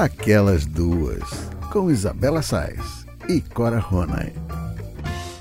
Aquelas 0.00 0.64
Duas, 0.64 1.28
com 1.70 1.90
Isabela 1.90 2.40
Sais 2.40 3.04
e 3.28 3.42
Cora 3.42 3.78
Ronay. 3.78 4.32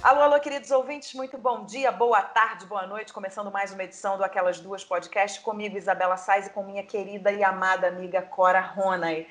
Alô, 0.04 0.20
alô, 0.20 0.38
queridos 0.42 0.70
ouvintes, 0.70 1.14
muito 1.14 1.38
bom 1.38 1.64
dia, 1.64 1.94
boa 1.94 2.22
tarde, 2.22 2.66
boa 2.66 2.86
noite. 2.86 3.14
Começando 3.14 3.50
mais 3.50 3.72
uma 3.72 3.86
edição 3.86 4.18
do 4.18 4.24
Aquelas 4.26 4.60
Duas 4.60 4.84
Podcast 4.84 5.40
comigo, 5.40 5.78
Isabela 5.78 6.18
Sais, 6.18 6.48
e 6.48 6.50
com 6.50 6.62
minha 6.62 6.84
querida 6.84 7.32
e 7.32 7.42
amada 7.42 7.88
amiga 7.88 8.22
Cora 8.22 8.60
Ronay. 8.60 9.30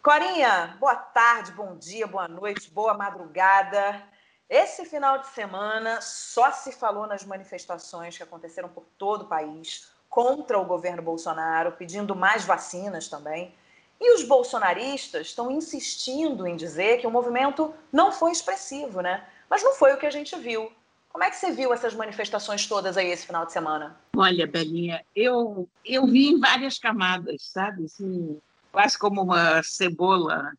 Corinha, 0.00 0.76
boa 0.78 0.94
tarde, 0.94 1.50
bom 1.50 1.74
dia, 1.74 2.06
boa 2.06 2.28
noite, 2.28 2.70
boa 2.70 2.94
madrugada. 2.94 4.00
Esse 4.48 4.84
final 4.84 5.18
de 5.18 5.26
semana 5.26 6.00
só 6.00 6.52
se 6.52 6.70
falou 6.70 7.04
nas 7.08 7.24
manifestações 7.24 8.16
que 8.16 8.22
aconteceram 8.22 8.68
por 8.68 8.84
todo 8.96 9.22
o 9.22 9.28
país 9.28 9.90
contra 10.08 10.56
o 10.56 10.64
governo 10.64 11.02
Bolsonaro, 11.02 11.72
pedindo 11.72 12.14
mais 12.14 12.44
vacinas 12.44 13.08
também. 13.08 13.52
E 14.00 14.14
os 14.14 14.22
bolsonaristas 14.22 15.28
estão 15.28 15.50
insistindo 15.50 16.46
em 16.46 16.56
dizer 16.56 17.00
que 17.00 17.06
o 17.06 17.10
movimento 17.10 17.74
não 17.92 18.12
foi 18.12 18.30
expressivo, 18.30 19.00
né? 19.00 19.24
Mas 19.50 19.62
não 19.62 19.74
foi 19.74 19.92
o 19.92 19.98
que 19.98 20.06
a 20.06 20.10
gente 20.10 20.36
viu. 20.36 20.70
Como 21.10 21.24
é 21.24 21.30
que 21.30 21.36
você 21.36 21.50
viu 21.50 21.72
essas 21.72 21.94
manifestações 21.94 22.66
todas 22.66 22.96
aí 22.96 23.08
esse 23.08 23.26
final 23.26 23.44
de 23.44 23.52
semana? 23.52 23.98
Olha, 24.16 24.46
Belinha, 24.46 25.04
eu, 25.16 25.68
eu 25.84 26.06
vi 26.06 26.28
em 26.28 26.38
várias 26.38 26.78
camadas, 26.78 27.42
sabe? 27.42 27.86
Assim, 27.86 28.38
quase 28.70 28.96
como 28.96 29.22
uma 29.22 29.62
cebola, 29.62 30.52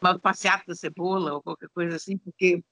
uma 0.00 0.18
passeata 0.18 0.74
cebola 0.74 1.34
ou 1.34 1.42
qualquer 1.42 1.68
coisa 1.68 1.96
assim, 1.96 2.16
porque 2.16 2.62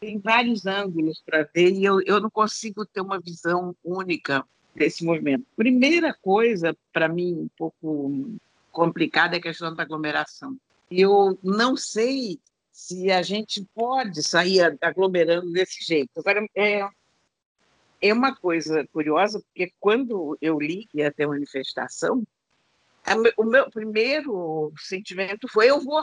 tem 0.00 0.18
vários 0.18 0.66
ângulos 0.66 1.22
para 1.24 1.48
ver 1.54 1.70
e 1.72 1.84
eu, 1.84 2.00
eu 2.02 2.20
não 2.20 2.30
consigo 2.30 2.86
ter 2.86 3.00
uma 3.00 3.20
visão 3.20 3.76
única 3.84 4.44
desse 4.74 5.04
movimento. 5.04 5.44
Primeira 5.56 6.14
coisa, 6.14 6.76
para 6.92 7.08
mim, 7.08 7.32
um 7.32 7.48
pouco 7.56 8.38
complicada 8.78 9.34
é 9.34 9.38
a 9.40 9.42
questão 9.42 9.74
da 9.74 9.82
aglomeração. 9.82 10.56
Eu 10.88 11.36
não 11.42 11.76
sei 11.76 12.38
se 12.70 13.10
a 13.10 13.22
gente 13.22 13.66
pode 13.74 14.22
sair 14.22 14.78
aglomerando 14.80 15.50
desse 15.50 15.84
jeito. 15.84 16.10
Agora, 16.16 16.46
é, 16.54 16.88
é 18.00 18.12
uma 18.12 18.36
coisa 18.36 18.86
curiosa, 18.92 19.40
porque 19.40 19.72
quando 19.80 20.38
eu 20.40 20.60
li 20.60 20.86
que 20.86 20.98
ia 20.98 21.12
ter 21.12 21.26
manifestação, 21.26 22.22
o 23.36 23.44
meu 23.44 23.68
primeiro 23.68 24.72
sentimento 24.78 25.48
foi 25.48 25.70
eu 25.70 25.80
vou. 25.80 26.02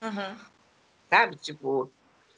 Uhum. 0.00 0.36
Sabe? 1.10 1.36
Tipo, 1.36 1.90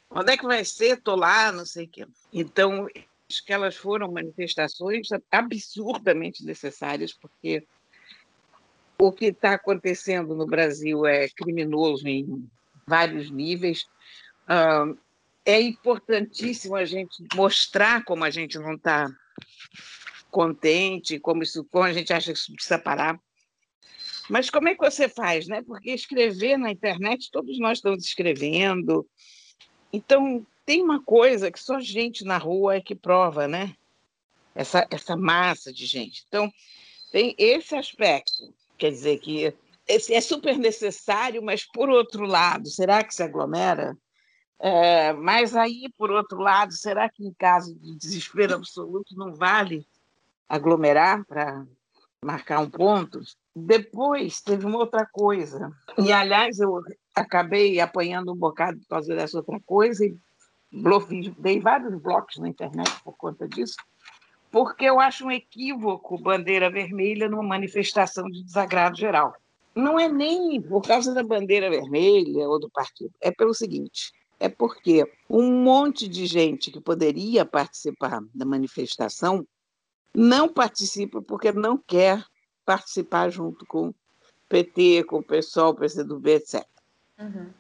onde 0.09 0.33
é 0.33 0.37
que 0.39 0.47
vai 0.47 0.65
ser? 0.65 1.03
Tô 1.03 1.15
lá, 1.15 1.53
não 1.53 1.67
sei 1.67 1.85
o 1.85 1.89
quê. 1.89 2.07
Então, 2.33 2.89
acho 3.31 3.45
que 3.45 3.53
elas 3.53 3.77
foram 3.77 4.11
manifestações 4.11 5.09
absurdamente 5.31 6.43
necessárias, 6.43 7.13
porque 7.13 7.67
o 9.01 9.13
que 9.13 9.27
está 9.27 9.55
acontecendo 9.55 10.35
no 10.35 10.47
Brasil 10.47 11.07
é 11.07 11.29
criminoso 11.29 12.09
em 12.09 12.49
vários 12.87 13.31
níveis. 13.31 13.87
é 15.45 15.61
importantíssimo 15.61 16.75
a 16.75 16.85
gente 16.85 17.25
mostrar 17.35 18.05
como 18.05 18.25
a 18.25 18.31
gente 18.31 18.59
não 18.59 18.75
está 18.75 19.09
contente, 20.31 21.19
como, 21.21 21.43
isso, 21.43 21.65
como 21.71 21.85
a 21.85 21.93
gente 21.93 22.13
acha 22.13 22.33
que 22.33 22.39
isso 22.39 22.53
precisa 22.53 22.79
parar. 22.79 23.19
Mas 24.29 24.51
como 24.51 24.69
é 24.69 24.75
que 24.75 24.85
você 24.85 25.09
faz, 25.09 25.47
né? 25.47 25.63
Porque 25.63 25.91
escrever 25.91 26.59
na 26.59 26.71
internet, 26.71 27.31
todos 27.31 27.59
nós 27.59 27.79
estamos 27.79 28.05
escrevendo. 28.05 29.09
Então, 29.91 30.47
tem 30.67 30.83
uma 30.83 31.03
coisa 31.03 31.51
que 31.51 31.59
só 31.59 31.81
gente 31.81 32.25
na 32.25 32.37
rua 32.37 32.77
é 32.77 32.81
que 32.81 32.95
prova, 32.95 33.49
né? 33.49 33.75
Essa, 34.55 34.87
essa 34.91 35.17
massa 35.17 35.73
de 35.73 35.87
gente. 35.87 36.25
Então, 36.29 36.53
tem 37.11 37.35
esse 37.39 37.75
aspecto. 37.75 38.53
Quer 38.79 38.91
dizer 38.93 39.19
que 39.19 39.53
é 39.89 40.21
super 40.21 40.57
necessário, 40.57 41.43
mas, 41.43 41.65
por 41.65 41.89
outro 41.91 42.25
lado, 42.25 42.69
será 42.69 43.03
que 43.03 43.15
se 43.15 43.23
aglomera? 43.23 43.97
É, 44.61 45.13
mas 45.13 45.55
aí, 45.57 45.89
por 45.97 46.11
outro 46.11 46.39
lado, 46.39 46.73
será 46.73 47.09
que 47.09 47.25
em 47.25 47.33
caso 47.33 47.75
de 47.75 47.97
desespero 47.97 48.55
absoluto 48.55 49.17
não 49.17 49.35
vale 49.35 49.87
aglomerar 50.49 51.25
para 51.27 51.65
marcar 52.25 52.61
um 52.61 52.71
ponto? 52.71 53.21
Depois 53.55 54.41
teve 54.41 54.67
uma 54.67 54.79
outra 54.79 55.07
coisa. 55.07 55.73
E, 55.97 56.13
aliás, 56.13 56.59
eu 56.59 56.81
acabei 57.15 57.81
apanhando 57.81 58.33
um 58.33 58.37
bocado 58.37 58.79
por 58.81 58.89
causa 58.89 59.15
dessa 59.15 59.39
outra 59.39 59.59
coisa 59.65 60.05
e 60.05 60.17
dei 61.39 61.61
vários 61.61 61.95
blocos 62.01 62.37
na 62.39 62.49
internet 62.49 62.91
por 63.03 63.17
conta 63.17 63.49
disso, 63.49 63.77
porque 64.59 64.87
eu 64.87 64.99
acho 64.99 65.25
um 65.25 65.31
equívoco 65.31 66.19
bandeira 66.19 66.69
vermelha 66.69 67.29
numa 67.29 67.45
manifestação 67.45 68.25
de 68.29 68.43
desagrado 68.43 68.97
geral. 68.97 69.37
Não 69.73 70.01
é 70.01 70.09
nem 70.09 70.61
por 70.61 70.83
causa 70.83 71.15
da 71.15 71.23
bandeira 71.23 71.71
vermelha 71.71 72.49
ou 72.49 72.59
do 72.59 72.69
partido, 72.69 73.15
é 73.21 73.31
pelo 73.31 73.55
seguinte: 73.55 74.13
é 74.41 74.49
porque 74.49 75.09
um 75.31 75.63
monte 75.63 76.09
de 76.09 76.27
gente 76.27 76.73
que 76.73 76.81
poderia 76.81 77.47
participar 77.47 78.21
da 78.35 78.45
manifestação 78.45 79.47
não 80.13 80.49
participa 80.49 81.23
porque 81.23 81.53
não 81.53 81.79
quer 81.79 82.25
participar 82.67 83.31
junto 83.31 83.65
com 83.65 83.91
o 83.91 83.95
PT, 84.49 85.05
com 85.05 85.19
o 85.19 85.23
PSOL, 85.23 85.77
PCdoB, 85.77 86.31
etc. 86.31 86.67
Uhum. 87.17 87.53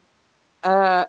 Uh, 0.64 1.08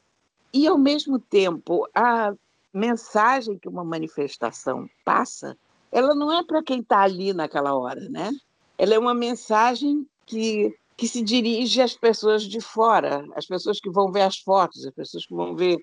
e, 0.54 0.68
ao 0.68 0.78
mesmo 0.78 1.18
tempo, 1.18 1.90
a 1.96 2.32
mensagem 2.72 3.58
que 3.58 3.68
uma 3.68 3.84
manifestação 3.84 4.88
passa, 5.04 5.58
ela 5.92 6.14
não 6.16 6.32
é 6.32 6.44
para 6.44 6.64
quem 6.64 6.80
está 6.80 7.02
ali 7.02 7.34
naquela 7.34 7.76
hora, 7.76 8.08
né? 8.10 8.32
Ela 8.78 8.96
é 8.96 9.00
uma 9.00 9.14
mensagem 9.14 10.06
que, 10.26 10.74
que 10.96 11.08
se 11.08 11.22
dirige 11.22 11.82
às 11.82 11.96
pessoas 11.96 12.44
de 12.44 12.62
fora, 12.62 13.26
às 13.36 13.46
pessoas 13.46 13.80
que 13.80 13.90
vão 13.90 14.12
ver 14.12 14.22
as 14.22 14.38
fotos, 14.38 14.86
às 14.86 14.94
pessoas 14.94 15.26
que 15.26 15.34
vão 15.34 15.56
ver 15.56 15.78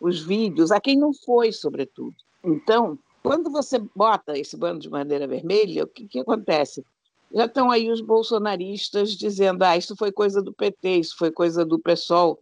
os 0.00 0.20
vídeos, 0.20 0.70
a 0.70 0.80
quem 0.80 0.96
não 0.96 1.12
foi, 1.12 1.52
sobretudo. 1.52 2.14
Então, 2.44 2.98
quando 3.22 3.50
você 3.50 3.78
bota 3.94 4.38
esse 4.38 4.56
bando 4.56 4.80
de 4.80 4.88
bandeira 4.88 5.26
vermelha, 5.26 5.84
o 5.84 5.88
que, 5.88 6.06
que 6.06 6.20
acontece? 6.20 6.84
Já 7.32 7.46
estão 7.46 7.70
aí 7.70 7.90
os 7.90 8.00
bolsonaristas 8.00 9.10
dizendo: 9.12 9.64
ah, 9.64 9.76
isso 9.76 9.96
foi 9.96 10.12
coisa 10.12 10.40
do 10.42 10.52
PT, 10.52 10.98
isso 10.98 11.16
foi 11.18 11.32
coisa 11.32 11.64
do 11.64 11.78
PSOL, 11.78 12.38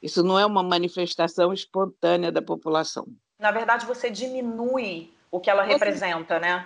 isso 0.00 0.22
não 0.22 0.38
é 0.38 0.46
uma 0.46 0.62
manifestação 0.62 1.52
espontânea 1.52 2.32
da 2.32 2.40
população. 2.40 3.06
Na 3.38 3.50
verdade, 3.50 3.84
você 3.84 4.08
diminui 4.08 5.12
o 5.32 5.40
que 5.40 5.50
ela 5.50 5.64
representa, 5.64 6.38
né? 6.38 6.64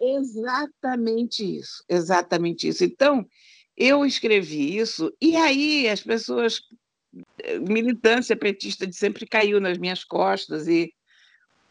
Exatamente 0.00 1.58
isso, 1.58 1.82
exatamente 1.88 2.68
isso. 2.68 2.84
Então, 2.84 3.24
eu 3.76 4.04
escrevi 4.04 4.76
isso, 4.76 5.10
e 5.20 5.36
aí 5.36 5.88
as 5.88 6.02
pessoas, 6.02 6.60
militância 7.66 8.36
petista 8.36 8.86
de 8.86 8.96
sempre 8.96 9.26
caiu 9.26 9.60
nas 9.60 9.78
minhas 9.78 10.04
costas, 10.04 10.68
e 10.68 10.92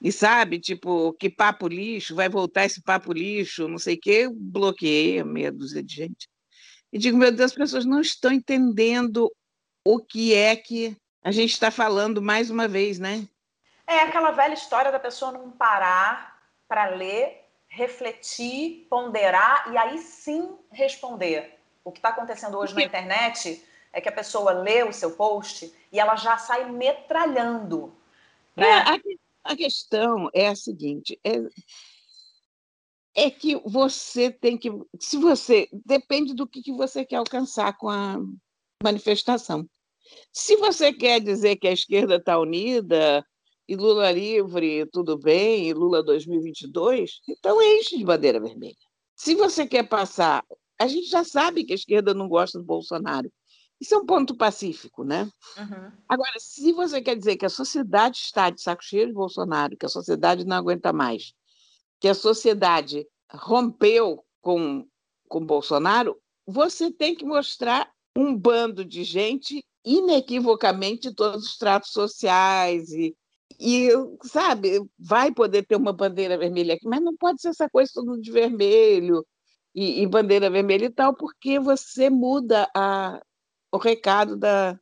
e 0.04 0.12
sabe, 0.12 0.60
tipo, 0.60 1.14
que 1.14 1.30
papo 1.30 1.66
lixo, 1.66 2.14
vai 2.14 2.28
voltar 2.28 2.66
esse 2.66 2.84
papo 2.84 3.14
lixo, 3.14 3.70
não 3.70 3.78
sei 3.78 3.96
o 3.96 4.00
quê, 4.02 4.12
eu 4.26 4.34
bloqueei 4.34 5.24
meia 5.24 5.50
dúzia 5.50 5.82
de 5.82 5.96
gente. 5.96 6.28
E 6.92 7.00
digo, 7.00 7.18
meu 7.18 7.32
Deus, 7.32 7.52
as 7.52 7.58
pessoas 7.58 7.86
não 7.86 8.02
estão 8.02 8.30
entendendo 8.30 9.32
o 9.88 10.00
que 10.00 10.34
é 10.34 10.58
que 10.58 10.98
a 11.24 11.32
gente 11.32 11.54
está 11.54 11.72
falando 11.72 12.22
mais 12.22 12.50
uma 12.50 12.68
vez, 12.68 13.00
né? 13.00 13.26
É 13.88 14.00
aquela 14.00 14.32
velha 14.32 14.54
história 14.54 14.92
da 14.92 15.00
pessoa 15.00 15.32
não 15.32 15.52
parar 15.52 16.42
para 16.68 16.86
ler, 16.86 17.46
refletir, 17.68 18.88
ponderar 18.90 19.72
e 19.72 19.78
aí 19.78 19.98
sim 19.98 20.58
responder. 20.72 21.60
O 21.84 21.92
que 21.92 22.00
está 22.00 22.10
acontecendo 22.10 22.58
hoje 22.58 22.74
na 22.74 22.84
internet 22.84 23.64
é 23.92 24.00
que 24.00 24.10
a 24.10 24.14
pessoa 24.14 24.52
lê 24.52 24.84
o 24.84 24.94
seu 24.94 25.12
post 25.12 25.74
e 25.92 26.00
ela 26.00 26.16
já 26.16 26.38
sai 26.38 26.72
metralhando. 26.72 27.94
Né? 28.56 28.68
É, 28.68 28.74
a, 28.74 29.00
a 29.44 29.56
questão 29.56 30.30
é 30.34 30.48
a 30.48 30.56
seguinte: 30.56 31.20
é, 31.24 31.42
é 33.16 33.30
que 33.30 33.56
você 33.66 34.32
tem 34.32 34.58
que. 34.58 34.72
Se 35.00 35.18
você. 35.18 35.68
Depende 35.72 36.34
do 36.34 36.48
que, 36.48 36.62
que 36.62 36.72
você 36.72 37.06
quer 37.06 37.18
alcançar 37.18 37.78
com 37.78 37.90
a 37.90 38.18
manifestação. 38.82 39.68
Se 40.32 40.56
você 40.58 40.94
quer 40.94 41.20
dizer 41.20 41.58
que 41.58 41.68
a 41.68 41.72
esquerda 41.72 42.16
está 42.16 42.38
unida 42.40 43.26
e 43.68 43.76
Lula 43.76 44.12
livre, 44.12 44.86
tudo 44.92 45.18
bem, 45.18 45.70
e 45.70 45.74
Lula 45.74 46.04
2022, 46.04 47.22
então 47.28 47.62
enche 47.62 47.98
de 47.98 48.04
bandeira 48.04 48.40
vermelha. 48.40 48.76
Se 49.16 49.36
você 49.36 49.66
quer 49.66 49.88
passar. 49.88 50.44
A 50.80 50.88
gente 50.88 51.08
já 51.08 51.24
sabe 51.24 51.64
que 51.64 51.72
a 51.72 51.76
esquerda 51.76 52.14
não 52.14 52.28
gosta 52.28 52.58
do 52.58 52.66
Bolsonaro. 52.66 53.32
Isso 53.80 53.94
é 53.94 53.98
um 53.98 54.06
ponto 54.06 54.36
pacífico, 54.36 55.04
né? 55.04 55.30
Uhum. 55.58 55.92
Agora, 56.10 56.34
se 56.40 56.72
você 56.74 57.02
quer 57.02 57.16
dizer 57.16 57.38
que 57.38 57.46
a 57.46 57.50
sociedade 57.50 58.18
está 58.18 58.50
de 58.50 58.62
saco 58.62 58.84
cheio 58.84 59.08
de 59.08 59.14
Bolsonaro, 59.14 59.78
que 59.78 59.86
a 59.86 59.90
sociedade 59.90 60.46
não 60.46 60.58
aguenta 60.58 60.92
mais, 60.92 61.34
que 62.00 62.08
a 62.08 62.14
sociedade 62.14 63.08
rompeu 63.32 64.24
com, 64.42 64.86
com 65.30 65.46
Bolsonaro, 65.46 66.18
você 66.46 66.92
tem 66.92 67.16
que 67.16 67.26
mostrar 67.26 67.90
um 68.18 68.36
bando 68.36 68.84
de 68.84 69.04
gente 69.04 69.64
inequivocamente 69.86 71.14
todos 71.14 71.46
os 71.46 71.58
tratos 71.58 71.92
sociais 71.92 72.90
e, 72.92 73.16
e 73.64 73.90
sabe, 74.24 74.82
vai 75.00 75.32
poder 75.32 75.64
ter 75.64 75.78
uma 75.78 75.94
bandeira 75.94 76.38
vermelha 76.38 76.74
aqui, 76.74 76.86
mas 76.86 77.02
não 77.02 77.16
pode 77.16 77.42
ser 77.42 77.50
essa 77.50 77.70
coisa 77.70 77.92
tudo 77.94 78.20
de 78.20 78.30
vermelho 78.30 79.26
e, 79.74 80.02
e 80.02 80.08
bandeira 80.08 80.50
vermelha 80.50 80.86
e 80.86 80.90
tal, 80.90 81.16
porque 81.16 81.60
você 81.60 82.10
muda 82.10 82.70
a, 82.76 83.22
o 83.72 83.78
recado 83.78 84.36
da, 84.36 84.78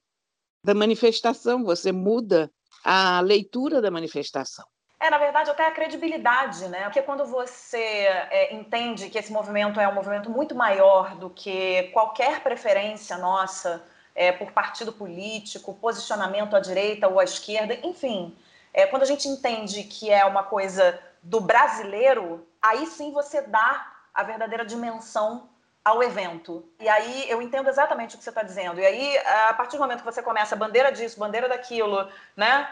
da 0.66 0.74
manifestação, 0.74 1.64
você 1.64 1.92
muda 1.92 2.52
a 2.84 3.22
leitura 3.22 3.82
da 3.82 3.92
manifestação. 3.92 4.66
É, 5.00 5.12
na 5.12 5.20
verdade, 5.20 5.52
até 5.52 5.68
a 5.68 5.72
credibilidade, 5.72 6.68
né? 6.68 6.84
Porque 6.86 7.02
quando 7.04 7.26
você 7.26 7.78
é, 7.78 8.54
entende 8.54 9.10
que 9.10 9.18
esse 9.18 9.32
movimento 9.32 9.80
é 9.80 9.88
um 9.88 9.94
movimento 9.94 10.30
muito 10.30 10.56
maior 10.56 11.16
do 11.16 11.30
que 11.30 11.84
qualquer 11.94 12.42
preferência 12.42 13.18
nossa 13.18 13.84
é, 14.16 14.32
por 14.32 14.52
partido 14.52 14.92
político, 14.92 15.74
posicionamento 15.76 16.56
à 16.56 16.60
direita 16.60 17.08
ou 17.08 17.20
à 17.20 17.24
esquerda, 17.24 17.80
enfim, 17.84 18.36
é, 18.74 18.86
quando 18.88 19.04
a 19.04 19.06
gente 19.06 19.28
entende 19.28 19.84
que 19.84 20.10
é 20.10 20.26
uma 20.26 20.44
coisa 20.44 21.00
do 21.22 21.40
brasileiro, 21.40 22.48
aí 22.62 22.86
sim 22.88 23.12
você 23.12 23.42
dá 23.42 23.92
a 24.14 24.24
verdadeira 24.24 24.66
dimensão 24.66 25.50
ao 25.84 26.04
evento. 26.04 26.64
E 26.80 26.88
aí 26.88 27.30
eu 27.30 27.42
entendo 27.42 27.70
exatamente 27.70 28.16
o 28.16 28.18
que 28.18 28.24
você 28.24 28.30
está 28.30 28.44
dizendo. 28.44 28.80
E 28.80 28.86
aí, 28.86 29.18
a 29.50 29.54
partir 29.54 29.78
do 29.78 29.82
momento 29.82 30.00
que 30.00 30.06
você 30.06 30.22
começa 30.22 30.56
bandeira 30.56 30.92
disso, 30.92 31.20
bandeira 31.20 31.50
daquilo, 31.50 32.08
né? 32.36 32.70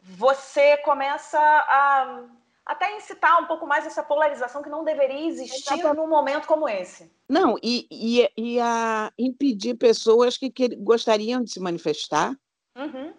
Você 0.00 0.76
começa 0.78 1.38
a 1.38 2.24
até 2.64 2.94
incitar 2.96 3.42
um 3.42 3.46
pouco 3.46 3.66
mais 3.66 3.86
essa 3.86 4.02
polarização 4.02 4.62
que 4.62 4.68
não 4.68 4.84
deveria 4.84 5.26
existir 5.26 5.82
num 5.94 6.06
momento 6.06 6.46
como 6.46 6.68
esse. 6.68 7.10
Não, 7.26 7.56
e, 7.62 7.86
e, 7.90 8.30
e 8.36 8.60
a 8.60 9.10
impedir 9.18 9.74
pessoas 9.74 10.36
que, 10.36 10.50
que 10.50 10.76
gostariam 10.76 11.42
de 11.42 11.50
se 11.50 11.60
manifestar. 11.60 12.36
Uhum. 12.76 13.14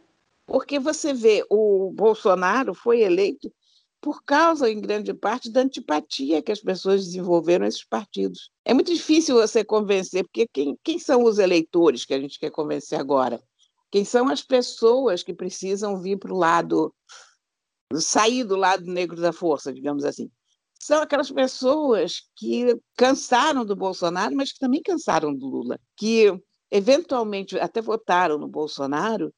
Porque 0.49 0.79
você 0.79 1.13
vê, 1.13 1.45
o 1.47 1.91
Bolsonaro 1.93 2.73
foi 2.73 3.01
eleito 3.01 3.53
por 4.01 4.23
causa, 4.23 4.69
em 4.69 4.81
grande 4.81 5.13
parte, 5.13 5.51
da 5.51 5.61
antipatia 5.61 6.41
que 6.41 6.51
as 6.51 6.59
pessoas 6.59 7.05
desenvolveram 7.05 7.67
esses 7.67 7.83
partidos. 7.83 8.49
É 8.65 8.73
muito 8.73 8.91
difícil 8.91 9.35
você 9.35 9.63
convencer, 9.63 10.23
porque 10.23 10.47
quem, 10.51 10.75
quem 10.83 10.97
são 10.97 11.23
os 11.23 11.37
eleitores 11.37 12.03
que 12.03 12.13
a 12.13 12.19
gente 12.19 12.39
quer 12.39 12.49
convencer 12.49 12.99
agora? 12.99 13.39
Quem 13.91 14.03
são 14.03 14.27
as 14.29 14.41
pessoas 14.41 15.21
que 15.21 15.33
precisam 15.33 16.01
vir 16.01 16.17
para 16.17 16.33
o 16.33 16.37
lado, 16.37 16.95
sair 17.95 18.43
do 18.43 18.55
lado 18.55 18.85
negro 18.85 19.21
da 19.21 19.33
força, 19.33 19.71
digamos 19.71 20.03
assim? 20.03 20.31
São 20.79 21.01
aquelas 21.01 21.29
pessoas 21.29 22.21
que 22.35 22.75
cansaram 22.95 23.65
do 23.65 23.75
Bolsonaro, 23.75 24.35
mas 24.35 24.51
que 24.51 24.59
também 24.59 24.81
cansaram 24.81 25.35
do 25.35 25.45
Lula, 25.45 25.77
que 25.95 26.33
eventualmente 26.71 27.59
até 27.59 27.81
votaram 27.81 28.37
no 28.37 28.47
Bolsonaro, 28.47 29.33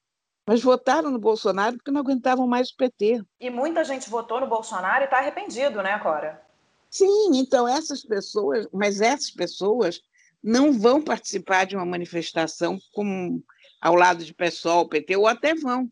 mas 0.46 0.62
votaram 0.62 1.12
no 1.12 1.20
Bolsonaro 1.20 1.78
porque 1.78 1.92
não 1.92 2.02
aguentavam 2.02 2.48
mais 2.48 2.70
o 2.70 2.76
PT. 2.76 3.24
E 3.40 3.50
muita 3.50 3.84
gente 3.84 4.10
votou 4.10 4.40
no 4.40 4.48
Bolsonaro 4.48 5.04
e 5.04 5.06
está 5.06 5.18
arrependido, 5.18 5.82
né, 5.82 5.98
Cora? 6.00 6.42
Sim, 6.90 7.32
então 7.36 7.68
essas 7.68 8.04
pessoas, 8.04 8.68
mas 8.74 9.00
essas 9.00 9.32
pessoas 9.32 10.02
não 10.44 10.74
vão 10.74 11.02
participar 11.02 11.66
de 11.66 11.76
uma 11.76 11.86
manifestação 11.86 12.78
com, 12.92 13.42
ao 13.80 13.96
lado 13.96 14.26
de 14.26 14.34
PSOL, 14.34 14.90
PT, 14.90 15.16
ou 15.16 15.28
até 15.28 15.54
vão, 15.54 15.90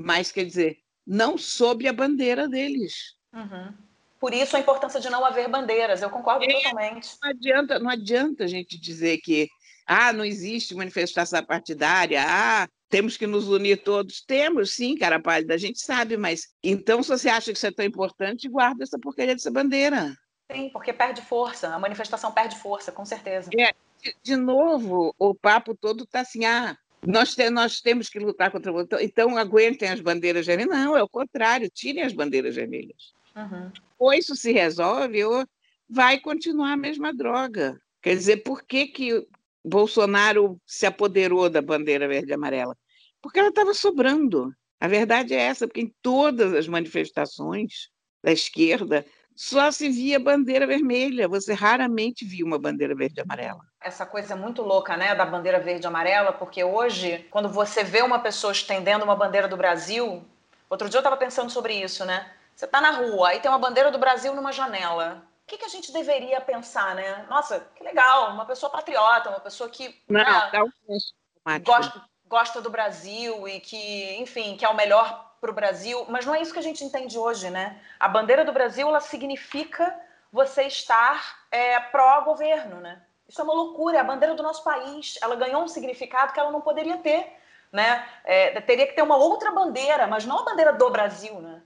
mas 0.00 0.32
quer 0.32 0.44
dizer, 0.44 0.78
não 1.06 1.36
sob 1.36 1.86
a 1.86 1.92
bandeira 1.92 2.48
deles. 2.48 3.14
Uhum. 3.32 3.74
Por 4.18 4.34
isso 4.34 4.56
a 4.56 4.60
importância 4.60 5.00
de 5.00 5.08
não 5.08 5.24
haver 5.24 5.48
bandeiras, 5.48 6.02
eu 6.02 6.10
concordo 6.10 6.44
é, 6.44 6.52
totalmente. 6.52 7.16
Não 7.22 7.30
adianta, 7.30 7.78
não 7.78 7.90
adianta 7.90 8.44
a 8.44 8.46
gente 8.46 8.78
dizer 8.78 9.18
que 9.18 9.48
ah, 9.92 10.12
não 10.12 10.24
existe 10.24 10.72
manifestação 10.72 11.44
partidária, 11.44 12.24
ah, 12.24 12.68
temos 12.88 13.16
que 13.16 13.26
nos 13.26 13.48
unir 13.48 13.82
todos. 13.82 14.20
Temos, 14.20 14.72
sim, 14.72 14.96
cara 14.96 15.18
pálida, 15.18 15.54
a 15.54 15.58
gente 15.58 15.80
sabe, 15.80 16.16
mas 16.16 16.46
então 16.62 17.02
se 17.02 17.08
você 17.08 17.28
acha 17.28 17.50
que 17.50 17.58
isso 17.58 17.66
é 17.66 17.72
tão 17.72 17.84
importante, 17.84 18.48
guarda 18.48 18.84
essa 18.84 18.96
porcaria 19.00 19.34
dessa 19.34 19.50
bandeira. 19.50 20.14
Sim, 20.52 20.70
porque 20.72 20.92
perde 20.92 21.20
força, 21.22 21.74
a 21.74 21.78
manifestação 21.78 22.30
perde 22.30 22.56
força, 22.56 22.92
com 22.92 23.04
certeza. 23.04 23.50
É, 23.58 23.74
de, 24.00 24.14
de 24.22 24.36
novo, 24.36 25.12
o 25.18 25.34
papo 25.34 25.74
todo 25.74 26.04
está 26.04 26.20
assim, 26.20 26.44
ah, 26.44 26.76
nós, 27.04 27.34
te, 27.34 27.50
nós 27.50 27.80
temos 27.80 28.08
que 28.08 28.20
lutar 28.20 28.52
contra 28.52 28.72
o 28.72 28.86
então 29.00 29.36
aguentem 29.36 29.88
as 29.88 30.00
bandeiras 30.00 30.46
vermelhas. 30.46 30.72
Não, 30.72 30.96
é 30.96 31.02
o 31.02 31.08
contrário, 31.08 31.68
tirem 31.68 32.04
as 32.04 32.12
bandeiras 32.12 32.54
vermelhas. 32.54 33.12
Uhum. 33.34 33.72
Ou 33.98 34.14
isso 34.14 34.36
se 34.36 34.52
resolve, 34.52 35.24
ou 35.24 35.44
vai 35.88 36.20
continuar 36.20 36.74
a 36.74 36.76
mesma 36.76 37.12
droga. 37.12 37.76
Quer 38.00 38.14
dizer, 38.14 38.38
por 38.44 38.62
que, 38.62 38.86
que 38.86 39.26
Bolsonaro 39.64 40.60
se 40.66 40.86
apoderou 40.86 41.48
da 41.50 41.60
bandeira 41.60 42.08
verde 42.08 42.30
e 42.30 42.34
amarela? 42.34 42.76
Porque 43.20 43.38
ela 43.38 43.48
estava 43.48 43.74
sobrando. 43.74 44.52
A 44.80 44.88
verdade 44.88 45.34
é 45.34 45.38
essa, 45.38 45.66
porque 45.66 45.82
em 45.82 45.94
todas 46.00 46.54
as 46.54 46.66
manifestações 46.66 47.90
da 48.22 48.32
esquerda 48.32 49.04
só 49.36 49.70
se 49.70 49.88
via 49.88 50.18
bandeira 50.18 50.66
vermelha, 50.66 51.28
você 51.28 51.54
raramente 51.54 52.26
via 52.26 52.44
uma 52.44 52.58
bandeira 52.58 52.94
verde 52.94 53.20
e 53.20 53.22
amarela. 53.22 53.60
Essa 53.80 54.04
coisa 54.04 54.34
é 54.34 54.36
muito 54.36 54.60
louca, 54.60 54.96
né, 54.96 55.14
da 55.14 55.24
bandeira 55.24 55.58
verde 55.58 55.86
e 55.86 55.88
amarela, 55.88 56.32
porque 56.32 56.62
hoje, 56.62 57.26
quando 57.30 57.48
você 57.48 57.82
vê 57.82 58.02
uma 58.02 58.18
pessoa 58.18 58.52
estendendo 58.52 59.04
uma 59.04 59.16
bandeira 59.16 59.48
do 59.48 59.56
Brasil, 59.56 60.22
outro 60.68 60.90
dia 60.90 60.98
eu 60.98 61.00
estava 61.00 61.16
pensando 61.16 61.50
sobre 61.50 61.72
isso, 61.74 62.04
né? 62.04 62.30
Você 62.54 62.66
está 62.66 62.80
na 62.82 62.90
rua, 62.90 63.30
aí 63.30 63.40
tem 63.40 63.50
uma 63.50 63.58
bandeira 63.58 63.90
do 63.90 63.98
Brasil 63.98 64.34
numa 64.34 64.52
janela 64.52 65.22
que, 65.50 65.58
que 65.58 65.64
a 65.64 65.68
gente 65.68 65.92
deveria 65.92 66.40
pensar, 66.40 66.94
né? 66.94 67.26
Nossa, 67.28 67.66
que 67.74 67.82
legal, 67.82 68.30
uma 68.30 68.46
pessoa 68.46 68.70
patriota, 68.70 69.30
uma 69.30 69.40
pessoa 69.40 69.68
que 69.68 70.00
Não, 70.08 70.22
né, 70.22 70.62
um 70.62 71.58
gosta, 71.58 72.04
gosta 72.24 72.60
do 72.60 72.70
Brasil 72.70 73.48
e 73.48 73.58
que, 73.58 74.16
enfim, 74.20 74.56
que 74.56 74.64
é 74.64 74.68
o 74.68 74.76
melhor 74.76 75.34
para 75.40 75.50
o 75.50 75.54
Brasil, 75.54 76.06
mas 76.08 76.24
não 76.24 76.34
é 76.34 76.40
isso 76.40 76.52
que 76.52 76.58
a 76.60 76.62
gente 76.62 76.84
entende 76.84 77.18
hoje, 77.18 77.50
né? 77.50 77.80
A 77.98 78.06
bandeira 78.06 78.44
do 78.44 78.52
Brasil, 78.52 78.86
ela 78.86 79.00
significa 79.00 79.92
você 80.30 80.64
estar 80.64 81.44
é, 81.50 81.80
pró-governo, 81.80 82.76
né? 82.76 83.02
Isso 83.28 83.40
é 83.40 83.44
uma 83.44 83.54
loucura, 83.54 83.96
é 83.96 84.00
a 84.00 84.04
bandeira 84.04 84.36
do 84.36 84.44
nosso 84.44 84.62
país, 84.62 85.18
ela 85.20 85.34
ganhou 85.34 85.64
um 85.64 85.68
significado 85.68 86.32
que 86.32 86.38
ela 86.38 86.52
não 86.52 86.60
poderia 86.60 86.98
ter, 86.98 87.26
né? 87.72 88.06
É, 88.24 88.60
teria 88.60 88.86
que 88.86 88.94
ter 88.94 89.02
uma 89.02 89.16
outra 89.16 89.50
bandeira, 89.50 90.06
mas 90.06 90.24
não 90.24 90.38
a 90.38 90.44
bandeira 90.44 90.72
do 90.72 90.90
Brasil, 90.90 91.40
né? 91.40 91.60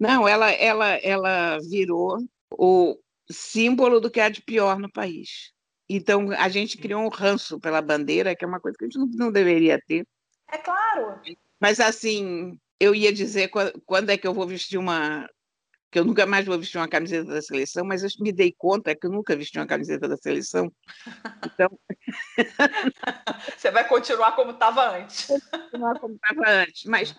Não, 0.00 0.26
ela, 0.26 0.50
ela, 0.52 0.94
ela 1.02 1.58
virou 1.68 2.18
o, 2.50 2.96
símbolo 3.30 4.00
do 4.00 4.10
que 4.10 4.20
há 4.20 4.28
de 4.28 4.42
pior 4.42 4.78
no 4.78 4.90
país. 4.90 5.52
Então, 5.88 6.30
a 6.32 6.48
gente 6.48 6.78
criou 6.78 7.02
um 7.02 7.08
ranço 7.08 7.60
pela 7.60 7.80
bandeira, 7.80 8.34
que 8.34 8.44
é 8.44 8.48
uma 8.48 8.60
coisa 8.60 8.76
que 8.76 8.84
a 8.84 8.88
gente 8.88 8.98
não, 8.98 9.06
não 9.26 9.32
deveria 9.32 9.80
ter. 9.86 10.06
É 10.50 10.58
claro. 10.58 11.20
Mas, 11.60 11.78
assim, 11.80 12.58
eu 12.78 12.94
ia 12.94 13.12
dizer 13.12 13.50
quando 13.84 14.10
é 14.10 14.16
que 14.16 14.26
eu 14.26 14.34
vou 14.34 14.46
vestir 14.46 14.78
uma. 14.78 15.28
que 15.90 15.98
eu 15.98 16.04
nunca 16.04 16.26
mais 16.26 16.44
vou 16.44 16.58
vestir 16.58 16.78
uma 16.78 16.88
camiseta 16.88 17.32
da 17.32 17.40
seleção, 17.40 17.84
mas 17.84 18.02
eu 18.02 18.10
me 18.20 18.32
dei 18.32 18.52
conta 18.56 18.94
que 18.94 19.06
eu 19.06 19.10
nunca 19.10 19.36
vesti 19.36 19.58
uma 19.58 19.66
camiseta 19.66 20.08
da 20.08 20.16
seleção. 20.16 20.70
Então. 21.44 21.78
Você 23.56 23.70
vai 23.70 23.86
continuar 23.88 24.32
como 24.32 24.50
estava 24.52 24.96
antes. 24.96 25.26
Continuar 25.26 25.98
como 26.00 26.14
estava 26.14 26.50
antes. 26.62 26.84
Mas 26.84 27.14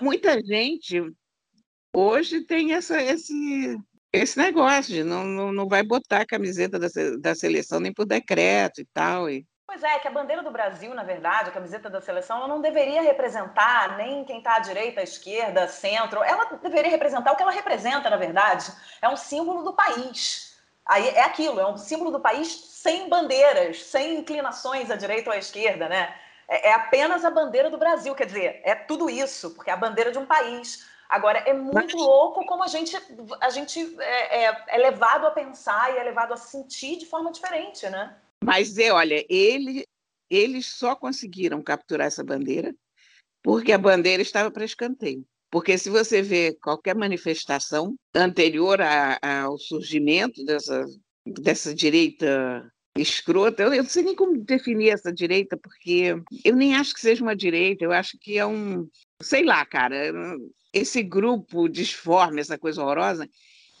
muita 0.00 0.40
gente 0.42 1.02
hoje 1.92 2.42
tem 2.42 2.72
essa, 2.72 3.02
esse, 3.02 3.76
esse 4.12 4.38
negócio 4.38 4.92
de 4.92 5.04
não, 5.04 5.24
não, 5.24 5.52
não 5.52 5.68
vai 5.68 5.82
botar 5.82 6.20
a 6.20 6.26
camiseta 6.26 6.78
da, 6.78 6.88
da 7.20 7.34
seleção 7.34 7.80
nem 7.80 7.92
por 7.92 8.06
decreto 8.06 8.80
e 8.80 8.86
tal. 8.86 9.28
E... 9.28 9.46
Pois 9.66 9.82
é, 9.82 9.98
que 9.98 10.08
a 10.08 10.10
bandeira 10.10 10.42
do 10.42 10.50
Brasil, 10.50 10.94
na 10.94 11.02
verdade, 11.02 11.50
a 11.50 11.52
camiseta 11.52 11.90
da 11.90 12.00
seleção, 12.00 12.38
ela 12.38 12.48
não 12.48 12.60
deveria 12.60 13.02
representar 13.02 13.96
nem 13.96 14.24
quem 14.24 14.38
está 14.38 14.56
à 14.56 14.58
direita, 14.60 15.00
à 15.00 15.04
esquerda, 15.04 15.68
centro. 15.68 16.22
Ela 16.22 16.44
deveria 16.62 16.90
representar 16.90 17.32
o 17.32 17.36
que 17.36 17.42
ela 17.42 17.52
representa, 17.52 18.08
na 18.08 18.16
verdade. 18.16 18.72
É 19.02 19.08
um 19.08 19.16
símbolo 19.16 19.62
do 19.62 19.72
país. 19.72 20.56
Aí 20.86 21.08
é 21.08 21.24
aquilo, 21.24 21.58
é 21.58 21.66
um 21.66 21.76
símbolo 21.76 22.12
do 22.12 22.20
país 22.20 22.48
sem 22.70 23.08
bandeiras, 23.08 23.82
sem 23.82 24.18
inclinações 24.18 24.88
à 24.88 24.94
direita 24.94 25.30
ou 25.30 25.34
à 25.34 25.38
esquerda, 25.38 25.88
né? 25.88 26.14
É, 26.48 26.68
é 26.68 26.74
apenas 26.74 27.24
a 27.24 27.30
bandeira 27.30 27.68
do 27.68 27.76
Brasil, 27.76 28.14
quer 28.14 28.26
dizer, 28.26 28.60
é 28.62 28.74
tudo 28.74 29.10
isso, 29.10 29.50
porque 29.50 29.68
é 29.68 29.72
a 29.72 29.76
bandeira 29.76 30.12
de 30.12 30.18
um 30.18 30.24
país. 30.24 30.86
Agora, 31.08 31.38
é 31.40 31.52
muito 31.52 31.74
Mas... 31.74 31.92
louco 31.94 32.44
como 32.46 32.62
a 32.62 32.68
gente, 32.68 32.96
a 33.40 33.50
gente 33.50 33.80
é, 34.00 34.44
é, 34.44 34.64
é, 34.68 34.78
levado 34.78 35.26
a 35.26 35.30
pensar 35.30 35.94
e 35.94 35.98
é 35.98 36.02
levado 36.02 36.32
a 36.32 36.36
sentir 36.36 36.96
de 36.96 37.06
forma 37.06 37.30
diferente, 37.30 37.88
né? 37.88 38.16
Mas, 38.44 38.76
é, 38.78 38.92
olha, 38.92 39.24
ele, 39.28 39.86
eles 40.30 40.66
só 40.66 40.94
conseguiram 40.94 41.62
capturar 41.62 42.06
essa 42.06 42.24
bandeira 42.24 42.74
porque 43.42 43.70
a 43.70 43.78
bandeira 43.78 44.22
estava 44.22 44.50
para 44.50 44.64
escanteio. 44.64 45.24
Porque 45.50 45.78
se 45.78 45.88
você 45.88 46.20
vê 46.20 46.52
qualquer 46.60 46.96
manifestação 46.96 47.94
anterior 48.14 48.80
a, 48.80 49.18
ao 49.22 49.56
surgimento 49.56 50.44
dessa, 50.44 50.84
dessa 51.24 51.72
direita 51.72 52.68
escrota, 52.98 53.62
eu, 53.62 53.72
eu 53.72 53.82
não 53.82 53.90
sei 53.90 54.02
nem 54.02 54.16
como 54.16 54.36
definir 54.36 54.90
essa 54.90 55.12
direita, 55.12 55.56
porque 55.56 56.14
eu 56.44 56.56
nem 56.56 56.74
acho 56.74 56.92
que 56.92 57.00
seja 57.00 57.22
uma 57.22 57.36
direita, 57.36 57.84
eu 57.84 57.92
acho 57.92 58.18
que 58.18 58.36
é 58.36 58.44
um, 58.44 58.88
sei 59.22 59.44
lá, 59.44 59.64
cara, 59.64 60.12
esse 60.76 61.02
grupo 61.02 61.68
disforme, 61.68 62.40
essa 62.40 62.58
coisa 62.58 62.82
horrorosa, 62.82 63.28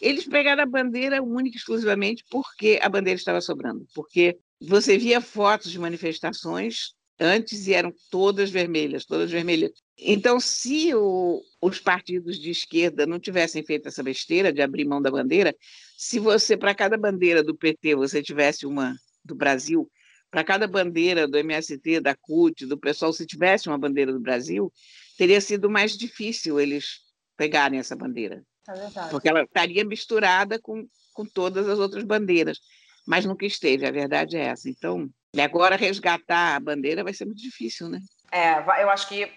eles 0.00 0.26
pegaram 0.26 0.62
a 0.62 0.66
bandeira 0.66 1.22
única 1.22 1.56
e 1.56 1.58
exclusivamente 1.58 2.24
porque 2.30 2.78
a 2.82 2.88
bandeira 2.88 3.18
estava 3.18 3.40
sobrando. 3.40 3.86
Porque 3.94 4.38
você 4.60 4.96
via 4.96 5.20
fotos 5.20 5.70
de 5.70 5.78
manifestações 5.78 6.94
antes 7.18 7.66
e 7.66 7.74
eram 7.74 7.92
todas 8.10 8.50
vermelhas, 8.50 9.04
todas 9.04 9.30
vermelhas. 9.30 9.72
Então, 9.98 10.38
se 10.38 10.94
o, 10.94 11.40
os 11.62 11.78
partidos 11.78 12.38
de 12.38 12.50
esquerda 12.50 13.06
não 13.06 13.18
tivessem 13.18 13.62
feito 13.64 13.88
essa 13.88 14.02
besteira 14.02 14.52
de 14.52 14.60
abrir 14.60 14.84
mão 14.86 15.00
da 15.00 15.10
bandeira, 15.10 15.54
se 15.96 16.18
você, 16.18 16.56
para 16.56 16.74
cada 16.74 16.98
bandeira 16.98 17.42
do 17.42 17.56
PT, 17.56 17.94
você 17.94 18.22
tivesse 18.22 18.66
uma 18.66 18.94
do 19.24 19.34
Brasil, 19.34 19.90
para 20.30 20.44
cada 20.44 20.66
bandeira 20.66 21.26
do 21.26 21.38
MST, 21.38 22.00
da 22.00 22.14
CUT, 22.14 22.66
do 22.66 22.78
pessoal, 22.78 23.12
se 23.12 23.24
tivesse 23.24 23.68
uma 23.68 23.78
bandeira 23.78 24.12
do 24.12 24.20
Brasil, 24.20 24.70
teria 25.16 25.40
sido 25.40 25.70
mais 25.70 25.96
difícil 25.96 26.60
eles 26.60 27.00
pegarem 27.36 27.78
essa 27.78 27.96
bandeira. 27.96 28.42
É 28.68 29.08
porque 29.10 29.28
ela 29.28 29.42
estaria 29.42 29.84
misturada 29.84 30.58
com, 30.60 30.86
com 31.12 31.24
todas 31.24 31.68
as 31.68 31.78
outras 31.78 32.04
bandeiras. 32.04 32.58
Mas 33.06 33.24
nunca 33.24 33.46
esteve, 33.46 33.86
a 33.86 33.92
verdade 33.92 34.36
é 34.36 34.46
essa. 34.46 34.68
Então, 34.68 35.08
agora 35.40 35.76
resgatar 35.76 36.56
a 36.56 36.60
bandeira 36.60 37.04
vai 37.04 37.12
ser 37.12 37.24
muito 37.24 37.40
difícil, 37.40 37.88
né? 37.88 38.00
É, 38.32 38.58
eu 38.82 38.90
acho 38.90 39.08
que 39.08 39.30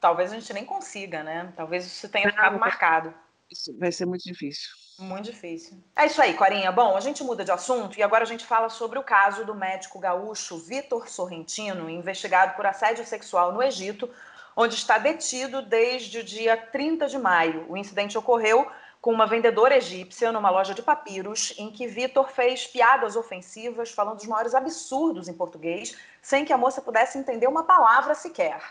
talvez 0.00 0.32
a 0.32 0.36
gente 0.38 0.52
nem 0.52 0.64
consiga, 0.64 1.22
né? 1.24 1.52
Talvez 1.56 1.84
isso 1.84 2.08
tenha 2.08 2.30
ficado 2.30 2.58
marcado. 2.58 3.12
Isso 3.50 3.76
vai 3.78 3.90
ser 3.90 4.06
muito 4.06 4.22
difícil. 4.22 4.68
Muito 4.98 5.24
difícil. 5.24 5.82
É 5.96 6.06
isso 6.06 6.22
aí, 6.22 6.34
Corinha. 6.34 6.70
Bom, 6.70 6.96
a 6.96 7.00
gente 7.00 7.24
muda 7.24 7.44
de 7.44 7.50
assunto 7.50 7.98
e 7.98 8.02
agora 8.02 8.22
a 8.22 8.26
gente 8.26 8.44
fala 8.44 8.68
sobre 8.68 8.98
o 8.98 9.02
caso 9.02 9.44
do 9.44 9.54
médico 9.54 9.98
gaúcho 9.98 10.56
Vitor 10.56 11.08
Sorrentino, 11.08 11.90
investigado 11.90 12.54
por 12.54 12.64
assédio 12.64 13.04
sexual 13.04 13.52
no 13.52 13.62
Egito, 13.62 14.08
onde 14.56 14.74
está 14.74 14.98
detido 14.98 15.62
desde 15.62 16.18
o 16.18 16.24
dia 16.24 16.56
30 16.56 17.08
de 17.08 17.18
maio. 17.18 17.66
O 17.68 17.76
incidente 17.76 18.16
ocorreu 18.16 18.66
com 19.00 19.12
uma 19.12 19.26
vendedora 19.26 19.76
egípcia 19.76 20.32
numa 20.32 20.48
loja 20.48 20.72
de 20.72 20.82
papiros, 20.82 21.54
em 21.58 21.70
que 21.70 21.86
Vitor 21.86 22.28
fez 22.30 22.66
piadas 22.66 23.16
ofensivas, 23.16 23.90
falando 23.90 24.18
os 24.18 24.26
maiores 24.26 24.54
absurdos 24.54 25.28
em 25.28 25.34
português, 25.34 25.94
sem 26.22 26.44
que 26.44 26.52
a 26.54 26.56
moça 26.56 26.80
pudesse 26.80 27.18
entender 27.18 27.46
uma 27.46 27.64
palavra 27.64 28.14
sequer. 28.14 28.62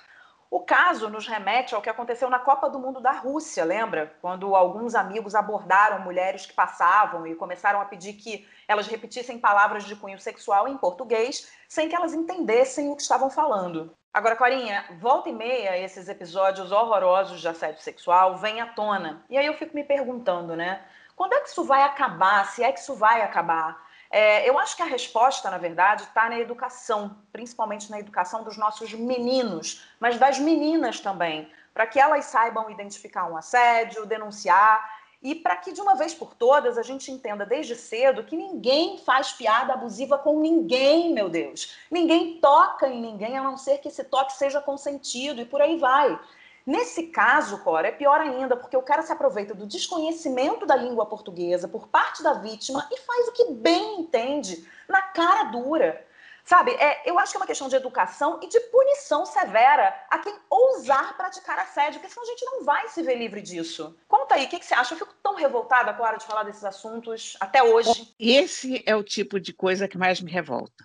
O 0.50 0.60
caso 0.60 1.10
nos 1.10 1.28
remete 1.28 1.74
ao 1.74 1.82
que 1.82 1.90
aconteceu 1.90 2.30
na 2.30 2.38
Copa 2.38 2.70
do 2.70 2.80
Mundo 2.80 3.00
da 3.00 3.12
Rússia, 3.12 3.63
lembra? 3.63 4.16
Quando 4.22 4.56
alguns 4.56 4.94
amigos 4.94 5.34
abordaram 5.34 6.00
mulheres 6.04 6.46
que 6.46 6.54
passavam 6.54 7.25
e 7.25 7.36
começaram 7.36 7.82
a 7.82 7.86
pedir 7.86 8.13
que 8.13 8.48
elas 8.68 8.88
repetissem 8.88 9.40
palavras 9.40 9.84
de 9.84 9.96
cunho 9.96 10.20
sexual 10.20 10.68
em 10.68 10.78
português, 10.78 11.52
sem 11.68 11.90
que 11.90 11.96
elas 11.96 12.13
entendessem 12.13 12.92
o 12.92 12.96
que 12.96 13.02
estavam 13.02 13.32
falando. 13.32 13.96
Agora, 14.13 14.36
Corinha, 14.36 14.86
volta 15.00 15.29
e 15.29 15.34
meia 15.34 15.75
esses 15.75 16.08
episódios 16.08 16.72
horrorosos 16.72 17.41
de 17.41 17.48
assédio 17.48 17.82
sexual 17.82 18.38
vêm 18.38 18.62
à 18.62 18.67
tona. 18.67 19.25
E 19.27 19.36
aí 19.36 19.48
eu 19.48 19.55
fico 19.55 19.75
me 19.75 19.84
perguntando, 19.84 20.55
né? 20.55 20.86
Quando 21.15 21.34
é 21.34 21.39
que 21.39 21.50
isso 21.50 21.63
vai 21.63 21.82
acabar? 21.82 22.46
Se 22.46 22.63
é 22.63 22.72
que 22.72 22.79
isso 22.79 22.93
vai 22.93 23.24
acabar? 23.24 23.84
É, 24.12 24.48
eu 24.48 24.60
acho 24.60 24.77
que 24.77 24.84
a 24.84 24.86
resposta, 24.86 25.50
na 25.50 25.58
verdade, 25.58 26.03
está 26.03 26.29
na 26.29 26.39
educação, 26.39 27.17
principalmente 27.32 27.89
na 27.89 28.00
educação 28.00 28.43
dos 28.43 28.55
nossos 28.55 28.93
meninos, 28.93 29.84
mas 30.00 30.20
das 30.20 30.38
meninas 30.38 31.00
também, 31.00 31.51
para 31.74 31.88
que 31.88 32.00
elas 32.00 32.25
saibam 32.25 32.70
identificar 32.70 33.25
um 33.25 33.36
assédio, 33.36 34.05
denunciar 34.05 34.88
e 35.24 35.34
para 35.34 35.56
que 35.56 35.72
de 35.72 35.80
uma 35.80 35.96
vez 35.96 36.13
por 36.13 36.36
todas 36.36 36.77
a 36.77 36.84
gente 36.84 37.10
entenda 37.10 37.46
desde 37.46 37.75
cedo 37.75 38.25
que 38.25 38.36
ninguém 38.36 38.98
faz 38.98 39.32
piada 39.32 39.74
abusiva 39.74 40.18
com 40.18 40.42
ninguém, 40.42 41.13
meu 41.13 41.30
Deus. 41.30 41.74
Ninguém 41.89 42.39
toca 42.42 42.89
em 42.89 43.01
ninguém 43.01 43.38
a 43.38 43.44
não 43.44 43.58
ser 43.58 43.77
que 43.77 43.88
esse 43.88 44.03
toque 44.03 44.34
seja 44.34 44.60
consentido 44.60 45.42
e 45.42 45.46
por 45.46 45.62
aí 45.62 45.77
vai. 45.77 46.20
Nesse 46.65 47.08
caso, 47.08 47.58
Cora, 47.60 47.88
é 47.88 47.92
pior 47.92 48.20
ainda, 48.20 48.56
porque 48.56 48.75
o 48.75 48.82
cara 48.82 49.01
se 49.01 49.12
aproveita 49.12 49.53
do 49.53 49.65
desconhecimento 49.65 50.65
da 50.65 50.75
língua 50.75 51.06
portuguesa 51.06 51.68
por 51.68 51.88
parte 51.88 52.22
da 52.22 52.34
vítima 52.34 52.88
e 52.92 52.98
faz 53.00 53.27
o 53.27 53.34
que 53.34 53.51
bem 53.51 54.00
entende, 54.00 54.68
na 54.88 55.01
cara 55.01 55.46
dura. 55.46 56.06
Sabe, 56.46 56.72
é, 56.72 57.10
eu 57.10 57.18
acho 57.18 57.32
que 57.32 57.38
é 57.38 57.40
uma 57.40 57.48
questão 57.48 57.70
de 57.70 57.76
educação 57.76 58.40
e 58.44 58.50
de 58.50 58.60
punição 58.60 59.26
severa 59.26 59.96
a 60.10 60.20
quem 60.20 60.36
ousar 60.50 61.16
praticar 61.16 61.58
assédio, 61.58 62.02
porque 62.02 62.14
senão 62.14 62.24
a 62.24 62.30
gente 62.30 62.46
não 62.46 62.66
vai 62.66 62.90
se 62.90 63.02
ver 63.02 63.16
livre 63.16 63.42
disso. 63.42 63.96
Conta 64.08 64.36
aí, 64.36 64.46
o 64.46 64.50
que, 64.50 64.60
que 64.60 64.66
você 64.66 64.74
acha? 64.74 64.94
Eu 64.94 65.00
fico 65.00 65.16
tão 65.24 65.36
revoltada, 65.36 65.94
Clara, 65.94 66.18
de 66.18 66.26
falar 66.26 66.44
desses 66.44 66.66
assuntos 66.66 67.38
até 67.40 67.64
hoje. 67.64 68.14
Esse 68.20 68.84
é 68.86 68.94
o 68.94 69.04
tipo 69.04 69.40
de 69.40 69.54
coisa 69.54 69.88
que 69.88 69.98
mais 69.98 70.20
me 70.20 70.30
revolta, 70.30 70.84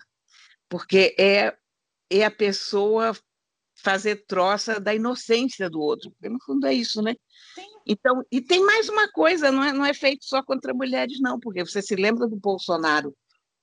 porque 0.69 1.13
é, 1.19 1.53
é 2.09 2.23
a 2.23 2.31
pessoa 2.31 3.13
fazer 3.75 4.25
troça 4.27 4.79
da 4.79 4.93
inocência 4.93 5.69
do 5.69 5.81
outro, 5.81 6.11
porque 6.11 6.29
no 6.29 6.41
fundo 6.41 6.67
é 6.67 6.73
isso, 6.73 7.01
né? 7.01 7.15
Sim. 7.55 7.67
Então, 7.85 8.23
e 8.31 8.39
tem 8.39 8.63
mais 8.63 8.87
uma 8.87 9.11
coisa, 9.11 9.51
não 9.51 9.63
é, 9.63 9.73
não 9.73 9.85
é 9.85 9.93
feito 9.93 10.23
só 10.23 10.41
contra 10.41 10.73
mulheres, 10.73 11.19
não, 11.19 11.37
porque 11.37 11.65
você 11.65 11.81
se 11.81 11.95
lembra 11.95 12.27
do 12.27 12.35
Bolsonaro 12.37 13.13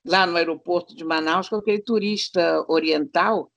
lá 0.06 0.26
no 0.26 0.36
aeroporto 0.36 0.94
de 0.94 1.04
Manaus 1.04 1.48
com 1.48 1.56
aquele 1.56 1.82
turista 1.82 2.64
oriental 2.68 3.50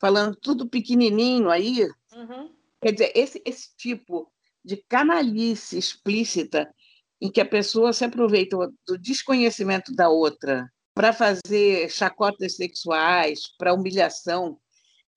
falando 0.00 0.34
tudo 0.34 0.68
pequenininho 0.68 1.48
aí. 1.48 1.84
Uhum. 2.12 2.52
Quer 2.80 2.92
dizer, 2.92 3.12
esse, 3.14 3.40
esse 3.46 3.76
tipo 3.76 4.30
de 4.64 4.76
canalice 4.76 5.78
explícita 5.78 6.72
em 7.20 7.30
que 7.30 7.40
a 7.40 7.46
pessoa 7.46 7.92
se 7.92 8.04
aproveita 8.04 8.56
do 8.86 8.98
desconhecimento 8.98 9.94
da 9.94 10.08
outra 10.08 10.68
para 10.92 11.12
fazer 11.12 11.88
chacotas 11.88 12.56
sexuais, 12.56 13.42
para 13.56 13.72
humilhação, 13.72 14.58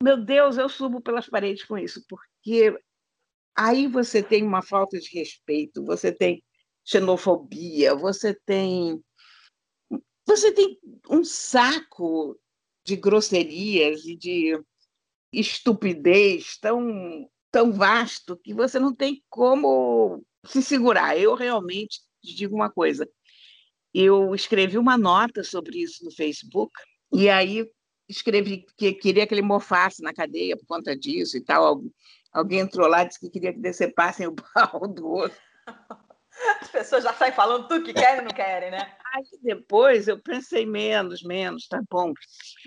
meu 0.04 0.24
Deus, 0.24 0.58
eu 0.58 0.68
subo 0.68 1.02
pelas 1.02 1.28
paredes 1.28 1.64
com 1.64 1.78
isso, 1.78 2.04
porque 2.08 2.78
aí 3.56 3.88
você 3.88 4.22
tem 4.22 4.44
uma 4.44 4.62
falta 4.62 5.00
de 5.00 5.10
respeito, 5.18 5.84
você 5.84 6.12
tem 6.12 6.44
xenofobia, 6.84 7.96
você 7.96 8.34
tem 8.46 9.02
você 10.26 10.52
tem 10.52 10.80
um 11.10 11.24
saco 11.24 12.40
de 12.84 12.96
grosserias 12.96 14.06
e 14.06 14.16
de 14.16 14.60
estupidez 15.32 16.58
tão 16.58 17.28
tão 17.52 17.72
vasto 17.72 18.36
que 18.36 18.54
você 18.54 18.78
não 18.80 18.94
tem 18.94 19.24
como 19.30 20.22
se 20.46 20.62
segurar. 20.62 21.18
Eu 21.18 21.36
realmente 21.36 22.02
te 22.22 22.36
digo 22.36 22.54
uma 22.54 22.70
coisa. 22.70 23.08
Eu 23.94 24.36
escrevi 24.36 24.78
uma 24.78 24.98
nota 24.98 25.42
sobre 25.42 25.82
isso 25.82 26.04
no 26.04 26.12
Facebook 26.12 26.74
e 27.14 27.30
aí 27.30 27.66
escrevi 28.10 28.66
que 28.78 28.92
queria 28.94 29.26
que 29.26 29.34
ele 29.34 29.42
mofasse 29.42 30.02
na 30.04 30.14
cadeia 30.14 30.58
por 30.58 30.66
conta 30.66 30.98
disso 30.98 31.38
e 31.38 31.42
tal. 31.42 31.82
Alguém 32.34 32.60
entrou 32.60 32.90
lá 32.90 33.04
e 33.04 33.08
disse 33.08 33.22
que 33.22 33.30
queria 33.30 33.54
que 33.54 33.60
decepassem 33.60 34.28
o 34.28 34.36
pau 34.54 34.86
do 34.86 35.08
outro. 35.08 35.38
As 36.62 36.68
pessoas 36.68 37.06
já 37.06 37.14
saem 37.14 37.32
falando 37.32 37.70
tudo 37.70 37.86
que 37.86 37.94
querem 37.94 38.20
e 38.20 38.24
não 38.24 38.32
querem, 38.32 38.70
né? 38.70 38.98
Aí 39.16 39.24
depois 39.42 40.10
eu 40.10 40.22
pensei 40.22 40.66
menos, 40.66 41.24
menos, 41.24 41.68
tá 41.68 41.82
bom. 41.90 42.12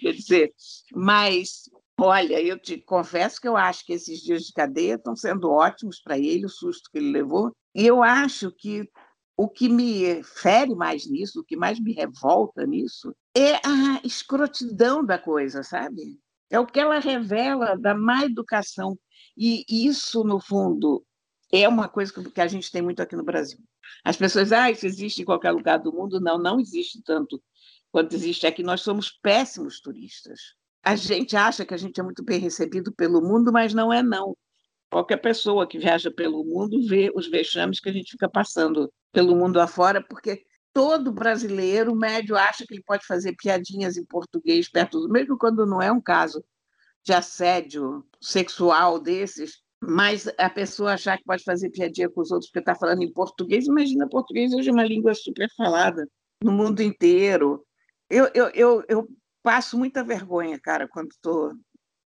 Quer 0.01 0.13
dizer, 0.15 0.55
mas 0.95 1.69
olha, 2.01 2.41
eu 2.41 2.59
te 2.59 2.79
confesso 2.79 3.39
que 3.39 3.47
eu 3.47 3.55
acho 3.55 3.85
que 3.85 3.93
esses 3.93 4.21
dias 4.21 4.45
de 4.45 4.53
cadeia 4.55 4.95
estão 4.95 5.15
sendo 5.15 5.51
ótimos 5.51 6.01
para 6.01 6.19
ele, 6.19 6.47
o 6.47 6.49
susto 6.49 6.91
que 6.91 6.99
ele 6.99 7.11
levou. 7.11 7.55
E 7.75 7.87
eu 7.87 8.03
acho 8.03 8.51
que 8.51 8.89
o 9.37 9.47
que 9.47 9.69
me 9.69 10.23
fere 10.25 10.75
mais 10.75 11.07
nisso, 11.07 11.41
o 11.41 11.45
que 11.45 11.55
mais 11.55 11.79
me 11.79 11.93
revolta 11.93 12.67
nisso, 12.67 13.15
é 13.37 13.57
a 13.57 14.01
escrotidão 14.03 15.05
da 15.05 15.19
coisa, 15.19 15.63
sabe? 15.63 16.19
É 16.49 16.59
o 16.59 16.67
que 16.67 16.81
ela 16.81 16.99
revela 16.99 17.77
da 17.77 17.95
má 17.95 18.25
educação. 18.25 18.99
E 19.37 19.65
isso, 19.69 20.25
no 20.25 20.41
fundo, 20.41 21.05
é 21.53 21.69
uma 21.69 21.89
coisa 21.89 22.11
que 22.13 22.41
a 22.41 22.47
gente 22.47 22.73
tem 22.73 22.81
muito 22.81 23.03
aqui 23.03 23.15
no 23.15 23.23
Brasil. 23.23 23.59
As 24.05 24.17
pessoas, 24.17 24.53
ah, 24.53 24.71
isso 24.71 24.87
existe 24.87 25.23
em 25.23 25.25
qualquer 25.25 25.51
lugar 25.51 25.79
do 25.79 25.93
mundo. 25.93 26.21
Não, 26.21 26.39
não 26.39 26.61
existe 26.61 27.03
tanto 27.03 27.43
quanto 27.91 28.15
existe 28.15 28.47
aqui. 28.47 28.63
Nós 28.63 28.81
somos 28.81 29.11
péssimos 29.11 29.81
turistas. 29.81 30.55
A 30.83 30.97
gente 30.97 31.37
acha 31.37 31.67
que 31.67 31.75
a 31.75 31.77
gente 31.77 32.01
é 32.01 32.03
muito 32.03 32.25
bem 32.25 32.39
recebido 32.39 32.93
pelo 32.93 33.21
mundo, 33.21 33.53
mas 33.53 33.75
não 33.75 33.93
é 33.93 34.03
não. 34.03 34.37
Qualquer 34.91 35.19
pessoa 35.19 35.67
que 35.67 35.79
viaja 35.79 36.11
pelo 36.11 36.45
mundo 36.45 36.81
vê 36.87 37.13
os 37.15 37.29
vexames 37.29 37.79
que 37.79 37.91
a 37.91 37.93
gente 37.93 38.13
fica 38.13 38.29
passando 38.29 38.91
pelo 39.13 39.37
mundo 39.37 39.61
afora, 39.61 40.03
porque 40.03 40.43
todo 40.73 41.13
brasileiro 41.13 41.95
médio 41.95 42.37
acha 42.37 42.65
que 42.67 42.75
ele 42.75 42.83
pode 42.83 43.05
fazer 43.05 43.35
piadinhas 43.37 43.97
em 43.97 44.05
português 44.05 44.69
perto 44.69 45.01
do 45.01 45.09
mesmo 45.09 45.37
quando 45.37 45.67
não 45.67 45.83
é 45.83 45.91
um 45.93 46.01
caso 46.01 46.43
de 47.05 47.13
assédio 47.13 48.05
sexual 48.21 48.99
desses, 48.99 49.61
mas 49.81 50.29
a 50.39 50.51
pessoa 50.51 50.95
achar 50.95 51.17
que 51.19 51.25
pode 51.25 51.45
fazer 51.45 51.71
piadinha 51.71 52.11
com 52.11 52.21
os 52.21 52.31
outros 52.31 52.51
porque 52.51 52.61
está 52.61 52.75
falando 52.75 53.03
em 53.03 53.13
português, 53.13 53.67
imagina 53.67 54.09
português 54.09 54.53
hoje 54.53 54.69
é 54.69 54.73
uma 54.73 54.85
língua 54.85 55.15
super 55.15 55.49
falada 55.57 56.07
no 56.43 56.53
mundo 56.53 56.83
inteiro. 56.83 57.65
Eu, 58.11 58.29
eu, 58.35 58.49
eu, 58.51 58.85
eu 58.89 59.09
passo 59.43 59.79
muita 59.79 60.03
vergonha, 60.03 60.59
cara, 60.59 60.89
quando 60.89 61.11
estou 61.13 61.51
tô, 61.51 61.57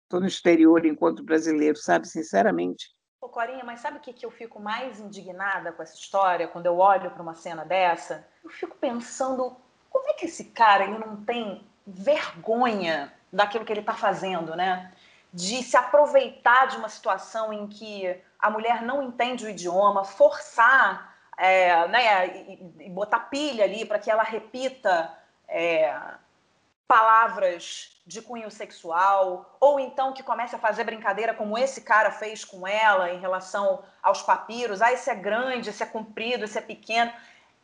tô 0.09 0.19
no 0.19 0.27
exterior 0.27 0.85
enquanto 0.85 1.23
brasileiro, 1.23 1.77
sabe, 1.77 2.07
sinceramente. 2.07 2.89
Pô, 3.19 3.29
Corinha, 3.29 3.63
mas 3.63 3.81
sabe 3.81 3.97
o 3.97 4.01
que, 4.01 4.13
que 4.13 4.25
eu 4.25 4.31
fico 4.31 4.59
mais 4.59 4.99
indignada 4.99 5.71
com 5.71 5.83
essa 5.83 5.93
história 5.93 6.47
quando 6.47 6.65
eu 6.65 6.77
olho 6.77 7.11
para 7.11 7.21
uma 7.21 7.35
cena 7.35 7.63
dessa? 7.63 8.27
Eu 8.43 8.49
fico 8.49 8.75
pensando 8.77 9.55
como 9.89 10.09
é 10.09 10.13
que 10.13 10.25
esse 10.25 10.45
cara 10.45 10.85
ele 10.85 10.97
não 10.97 11.23
tem 11.23 11.63
vergonha 11.85 13.13
daquilo 13.31 13.63
que 13.63 13.71
ele 13.71 13.81
está 13.81 13.93
fazendo, 13.93 14.55
né? 14.55 14.91
De 15.33 15.63
se 15.63 15.77
aproveitar 15.77 16.67
de 16.67 16.77
uma 16.77 16.89
situação 16.89 17.53
em 17.53 17.67
que 17.67 18.21
a 18.37 18.49
mulher 18.49 18.81
não 18.81 19.01
entende 19.03 19.45
o 19.45 19.49
idioma, 19.49 20.03
forçar, 20.03 21.15
é, 21.37 21.87
né, 21.87 22.27
e, 22.27 22.85
e, 22.85 22.89
botar 22.89 23.21
pilha 23.21 23.63
ali 23.63 23.85
para 23.85 23.97
que 23.97 24.11
ela 24.11 24.23
repita 24.23 25.11
é, 25.47 25.95
palavras 26.87 27.95
de 28.05 28.21
cunho 28.21 28.51
sexual, 28.51 29.55
ou 29.59 29.79
então 29.79 30.11
que 30.11 30.21
comece 30.21 30.55
a 30.55 30.59
fazer 30.59 30.83
brincadeira 30.83 31.33
como 31.33 31.57
esse 31.57 31.81
cara 31.81 32.11
fez 32.11 32.43
com 32.43 32.67
ela 32.67 33.11
em 33.11 33.19
relação 33.19 33.81
aos 34.03 34.21
papiros, 34.21 34.81
ah, 34.81 34.91
esse 34.91 35.09
é 35.09 35.15
grande, 35.15 35.69
esse 35.69 35.81
é 35.81 35.85
comprido, 35.85 36.43
esse 36.43 36.57
é 36.57 36.61
pequeno. 36.61 37.11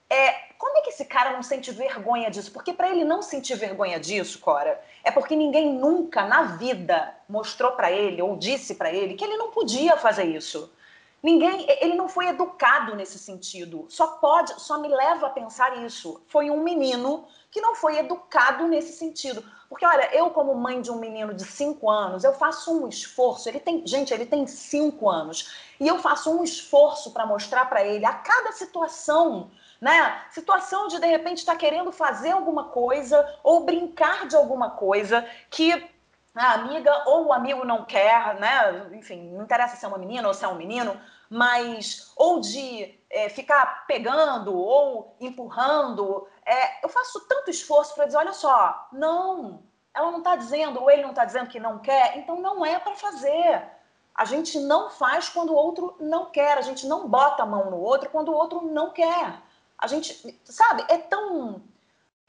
É, 0.10 0.32
como 0.58 0.78
é 0.78 0.82
que 0.82 0.90
esse 0.90 1.06
cara 1.06 1.34
não 1.34 1.44
sente 1.44 1.72
vergonha 1.72 2.30
disso? 2.30 2.52
Porque 2.52 2.74
para 2.74 2.90
ele 2.90 3.04
não 3.04 3.22
sentir 3.22 3.56
vergonha 3.56 4.00
disso, 4.00 4.40
Cora, 4.40 4.82
é 5.04 5.12
porque 5.12 5.36
ninguém 5.36 5.74
nunca 5.74 6.26
na 6.26 6.44
vida 6.44 7.16
mostrou 7.28 7.74
para 7.74 7.92
ele 7.92 8.22
ou 8.22 8.38
disse 8.38 8.76
para 8.76 8.92
ele 8.92 9.16
que 9.16 9.24
ele 9.24 9.38
não 9.38 9.52
podia 9.52 9.98
fazer 9.98 10.24
isso. 10.24 10.72
Ninguém, 11.22 11.66
ele 11.82 11.96
não 11.96 12.08
foi 12.08 12.28
educado 12.28 12.96
nesse 12.96 13.18
sentido. 13.18 13.86
Só 13.90 14.08
pode, 14.08 14.62
só 14.62 14.80
me 14.80 14.88
leva 14.88 15.28
a 15.28 15.32
pensar 15.32 15.84
isso. 15.84 16.22
Foi 16.28 16.50
um 16.52 16.64
menino 16.64 17.26
que 17.50 17.60
não 17.60 17.76
foi 17.76 17.98
educado 17.98 18.68
nesse 18.68 18.94
sentido. 18.94 19.44
Porque, 19.68 19.86
olha, 19.86 20.16
eu, 20.16 20.30
como 20.30 20.54
mãe 20.56 20.80
de 20.80 20.92
um 20.92 21.00
menino 21.00 21.34
de 21.34 21.44
5 21.44 21.90
anos, 21.90 22.24
eu 22.24 22.34
faço 22.34 22.72
um 22.72 22.88
esforço. 22.88 23.50
Ele 23.50 23.60
tem, 23.60 23.86
gente, 23.86 24.14
ele 24.14 24.26
tem 24.26 24.46
5 24.46 25.10
anos. 25.10 25.52
E 25.80 25.88
eu 25.88 26.00
faço 26.00 26.32
um 26.32 26.44
esforço 26.44 27.12
para 27.12 27.26
mostrar 27.26 27.66
para 27.66 27.84
ele 27.84 28.06
a 28.06 28.14
cada 28.14 28.52
situação, 28.52 29.50
né? 29.82 30.24
Situação 30.32 30.88
de, 30.88 31.00
de 31.00 31.08
repente, 31.08 31.40
estar 31.40 31.54
tá 31.54 31.58
querendo 31.58 31.92
fazer 31.92 32.32
alguma 32.32 32.66
coisa 32.66 33.38
ou 33.44 33.64
brincar 33.64 34.28
de 34.28 34.36
alguma 34.36 34.72
coisa 34.72 35.28
que 35.50 35.90
a 36.36 36.54
amiga 36.54 37.04
ou 37.08 37.26
o 37.26 37.34
amigo 37.34 37.66
não 37.66 37.84
quer, 37.84 38.36
né? 38.40 38.88
Enfim, 38.94 39.32
não 39.32 39.44
interessa 39.44 39.76
se 39.76 39.84
é 39.84 39.88
uma 39.88 39.98
menina 39.98 40.28
ou 40.28 40.34
se 40.34 40.46
é 40.46 40.48
um 40.48 40.56
menino, 40.56 41.00
mas 41.30 42.12
ou 42.16 42.40
de 42.40 42.98
é, 43.10 43.30
ficar 43.30 43.86
pegando 43.88 44.56
ou 44.56 45.16
empurrando. 45.20 46.28
É, 46.46 46.86
eu 46.86 46.90
faço 46.90 47.28
tanto 47.28 47.50
esforço 47.50 47.96
para 47.96 48.06
dizer, 48.06 48.18
olha 48.18 48.34
só, 48.34 48.88
não, 48.92 49.64
ela 49.94 50.12
não 50.12 50.20
está 50.20 50.36
dizendo 50.36 50.82
ou 50.82 50.92
ele 50.92 51.02
não 51.02 51.10
está 51.10 51.26
dizendo 51.26 51.50
que 51.50 51.60
não 51.60 51.80
quer, 51.80 52.18
então 52.18 52.40
não 52.40 52.66
é 52.66 52.78
para 52.80 52.96
fazer. 52.96 53.64
A 54.14 54.26
gente 54.26 54.60
não 54.60 54.90
faz 54.90 55.30
quando 55.30 55.52
o 55.52 55.56
outro 55.56 55.96
não 56.00 56.26
quer, 56.26 56.58
a 56.58 56.62
gente 56.62 56.88
não 56.88 57.08
bota 57.08 57.44
a 57.44 57.46
mão 57.46 57.70
no 57.70 57.80
outro 57.80 58.10
quando 58.10 58.30
o 58.30 58.36
outro 58.36 58.62
não 58.62 58.92
quer. 58.92 59.42
A 59.78 59.88
gente, 59.88 60.40
sabe, 60.44 60.86
é 60.90 60.98
tão 60.98 61.62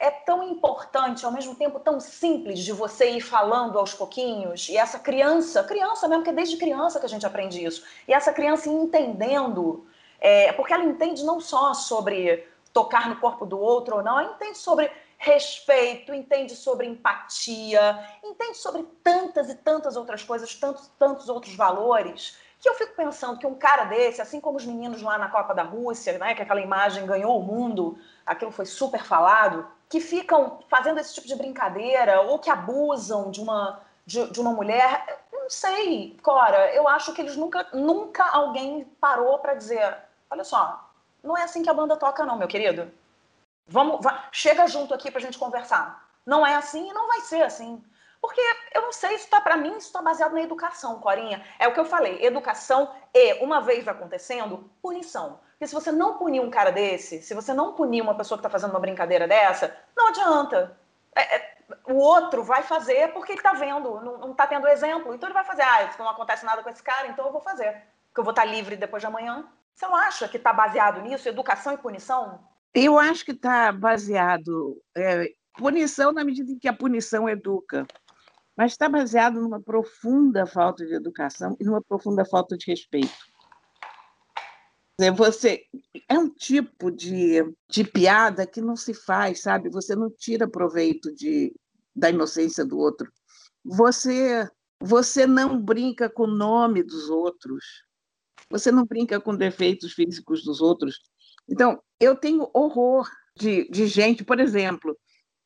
é 0.01 0.09
tão 0.09 0.41
importante, 0.41 1.25
ao 1.25 1.31
mesmo 1.31 1.53
tempo 1.55 1.77
tão 1.77 1.99
simples 1.99 2.59
de 2.59 2.71
você 2.71 3.11
ir 3.11 3.21
falando 3.21 3.77
aos 3.77 3.93
pouquinhos, 3.93 4.69
e 4.69 4.77
essa 4.77 4.97
criança, 4.97 5.61
criança 5.61 6.07
mesmo, 6.07 6.23
que 6.23 6.29
é 6.29 6.33
desde 6.33 6.55
criança 6.55 7.01
que 7.01 7.05
a 7.05 7.09
gente 7.09 7.25
aprende 7.25 7.61
isso, 7.61 7.83
e 8.07 8.13
essa 8.13 8.31
criança 8.31 8.69
entendendo, 8.69 9.85
é, 10.21 10.53
porque 10.53 10.73
ela 10.73 10.85
entende 10.85 11.21
não 11.25 11.41
só 11.41 11.73
sobre 11.73 12.47
tocar 12.71 13.09
no 13.09 13.17
corpo 13.17 13.45
do 13.45 13.59
outro 13.59 13.97
ou 13.97 14.01
não, 14.01 14.17
ela 14.17 14.31
entende 14.31 14.57
sobre 14.57 14.89
respeito, 15.17 16.13
entende 16.13 16.55
sobre 16.55 16.87
empatia, 16.87 17.99
entende 18.23 18.57
sobre 18.57 18.83
tantas 19.03 19.49
e 19.49 19.55
tantas 19.55 19.97
outras 19.97 20.23
coisas, 20.23 20.55
tantos, 20.55 20.87
tantos 20.97 21.27
outros 21.27 21.53
valores, 21.55 22.37
que 22.59 22.67
eu 22.67 22.73
fico 22.73 22.93
pensando 22.93 23.39
que 23.39 23.47
um 23.47 23.55
cara 23.55 23.85
desse, 23.85 24.21
assim 24.21 24.41
como 24.41 24.57
os 24.57 24.65
meninos 24.65 25.01
lá 25.01 25.17
na 25.17 25.29
Copa 25.29 25.53
da 25.53 25.63
Rússia, 25.63 26.17
né, 26.17 26.35
que 26.35 26.41
aquela 26.41 26.59
imagem 26.61 27.05
ganhou 27.05 27.39
o 27.39 27.43
mundo, 27.43 27.97
aquilo 28.25 28.51
foi 28.51 28.65
super 28.65 29.03
falado, 29.03 29.65
que 29.87 29.99
ficam 29.99 30.59
fazendo 30.69 30.99
esse 30.99 31.13
tipo 31.13 31.27
de 31.27 31.35
brincadeira 31.35 32.21
ou 32.21 32.37
que 32.37 32.49
abusam 32.49 33.31
de 33.31 33.41
uma, 33.41 33.81
de, 34.05 34.29
de 34.29 34.41
uma 34.41 34.51
mulher. 34.51 35.23
Não 35.31 35.49
sei, 35.49 36.17
Cora, 36.21 36.73
eu 36.73 36.87
acho 36.87 37.13
que 37.13 37.21
eles 37.21 37.37
nunca, 37.37 37.65
nunca 37.73 38.25
alguém 38.25 38.83
parou 38.99 39.39
para 39.39 39.55
dizer: 39.55 39.97
olha 40.29 40.43
só, 40.43 40.89
não 41.23 41.37
é 41.37 41.43
assim 41.43 41.63
que 41.63 41.69
a 41.69 41.73
banda 41.73 41.95
toca, 41.95 42.25
não, 42.25 42.37
meu 42.37 42.47
querido. 42.47 42.91
Vamos, 43.67 44.01
chega 44.31 44.67
junto 44.67 44.93
aqui 44.93 45.09
para 45.09 45.19
a 45.19 45.23
gente 45.23 45.37
conversar. 45.37 46.07
Não 46.25 46.45
é 46.45 46.55
assim 46.55 46.89
e 46.89 46.93
não 46.93 47.07
vai 47.07 47.21
ser 47.21 47.41
assim. 47.43 47.83
Porque 48.21 48.41
eu 48.73 48.81
não 48.81 48.91
sei 48.91 49.17
se 49.17 49.23
está 49.23 49.39
para 49.39 49.55
mim, 49.55 49.69
isso 49.69 49.87
está 49.87 50.01
baseado 50.01 50.33
na 50.33 50.41
educação, 50.41 50.99
Corinha. 50.99 51.43
É 51.57 51.67
o 51.67 51.73
que 51.73 51.79
eu 51.79 51.85
falei, 51.85 52.23
educação 52.23 52.93
e, 53.13 53.33
uma 53.43 53.61
vez 53.61 53.87
acontecendo, 53.87 54.69
punição. 54.81 55.39
Porque 55.51 55.67
se 55.67 55.73
você 55.73 55.91
não 55.91 56.17
punir 56.17 56.41
um 56.41 56.49
cara 56.49 56.71
desse, 56.71 57.21
se 57.21 57.33
você 57.33 57.53
não 57.53 57.73
punir 57.73 58.01
uma 58.01 58.15
pessoa 58.15 58.37
que 58.37 58.45
está 58.45 58.49
fazendo 58.49 58.71
uma 58.71 58.79
brincadeira 58.79 59.27
dessa, 59.27 59.75
não 59.95 60.07
adianta. 60.07 60.77
É, 61.15 61.35
é, 61.35 61.57
o 61.87 61.95
outro 61.95 62.43
vai 62.43 62.63
fazer 62.63 63.11
porque 63.13 63.33
ele 63.33 63.39
está 63.39 63.53
vendo, 63.53 63.99
não 64.01 64.31
está 64.31 64.47
tendo 64.47 64.67
exemplo. 64.67 65.13
Então 65.13 65.27
ele 65.27 65.33
vai 65.33 65.43
fazer, 65.43 65.63
ah, 65.63 65.89
não 65.97 66.09
acontece 66.09 66.45
nada 66.45 66.61
com 66.61 66.69
esse 66.69 66.83
cara, 66.83 67.07
então 67.07 67.25
eu 67.25 67.31
vou 67.31 67.41
fazer. 67.41 67.83
Porque 68.07 68.19
eu 68.19 68.23
vou 68.23 68.31
estar 68.31 68.43
tá 68.43 68.47
livre 68.47 68.75
depois 68.75 69.01
de 69.01 69.07
amanhã. 69.07 69.45
Você 69.73 69.85
não 69.85 69.95
acha 69.95 70.27
que 70.27 70.37
está 70.37 70.51
baseado 70.51 71.01
nisso, 71.01 71.27
educação 71.29 71.73
e 71.73 71.77
punição? 71.77 72.43
Eu 72.73 72.99
acho 72.99 73.23
que 73.23 73.31
está 73.31 73.71
baseado. 73.71 74.81
É, 74.95 75.29
punição 75.57 76.11
na 76.11 76.23
medida 76.23 76.51
em 76.51 76.59
que 76.59 76.67
a 76.67 76.73
punição 76.73 77.29
educa 77.29 77.85
mas 78.59 78.73
está 78.73 78.89
baseado 78.89 79.39
numa 79.39 79.61
profunda 79.61 80.45
falta 80.45 80.85
de 80.85 80.93
educação 80.93 81.55
e 81.61 81.63
numa 81.63 81.81
profunda 81.81 82.25
falta 82.25 82.57
de 82.57 82.65
respeito. 82.69 83.15
Você 85.15 85.63
é 86.09 86.19
um 86.19 86.29
tipo 86.29 86.91
de, 86.91 87.41
de 87.69 87.85
piada 87.85 88.45
que 88.45 88.59
não 88.59 88.75
se 88.75 88.93
faz, 88.93 89.43
sabe? 89.43 89.69
Você 89.69 89.95
não 89.95 90.09
tira 90.11 90.45
proveito 90.45 91.15
de, 91.15 91.55
da 91.95 92.09
inocência 92.09 92.65
do 92.65 92.77
outro. 92.77 93.09
Você 93.63 94.45
você 94.81 95.25
não 95.25 95.61
brinca 95.61 96.09
com 96.09 96.23
o 96.23 96.35
nome 96.35 96.83
dos 96.83 97.09
outros. 97.09 97.63
Você 98.49 98.73
não 98.73 98.83
brinca 98.83 99.21
com 99.21 99.37
defeitos 99.37 99.93
físicos 99.93 100.43
dos 100.43 100.59
outros. 100.59 100.99
Então, 101.47 101.81
eu 101.97 102.13
tenho 102.13 102.49
horror 102.53 103.09
de, 103.37 103.69
de 103.69 103.87
gente, 103.87 104.21
por 104.21 104.37
exemplo, 104.37 104.97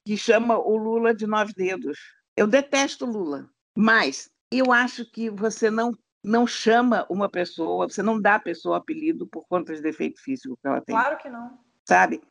que 0.03 0.17
chama 0.17 0.57
o 0.57 0.75
Lula 0.75 1.13
de 1.13 1.27
nove 1.27 1.53
dedos. 1.53 1.99
Eu 2.35 2.47
detesto 2.47 3.05
Lula, 3.05 3.49
mas 3.75 4.29
eu 4.51 4.71
acho 4.71 5.05
que 5.09 5.29
você 5.29 5.69
não 5.69 5.97
não 6.25 6.47
chama 6.47 7.05
uma 7.09 7.27
pessoa, 7.27 7.89
você 7.89 8.01
não 8.01 8.19
dá 8.19 8.35
a 8.35 8.39
pessoa 8.39 8.77
apelido 8.77 9.27
por 9.27 9.45
conta 9.45 9.75
de 9.75 9.81
defeito 9.81 10.21
físico 10.21 10.57
que 10.61 10.65
ela 10.65 10.79
tem. 10.79 10.95
Claro 10.95 11.17
que 11.17 11.29
não. 11.29 11.59
Sabe? 11.85 12.21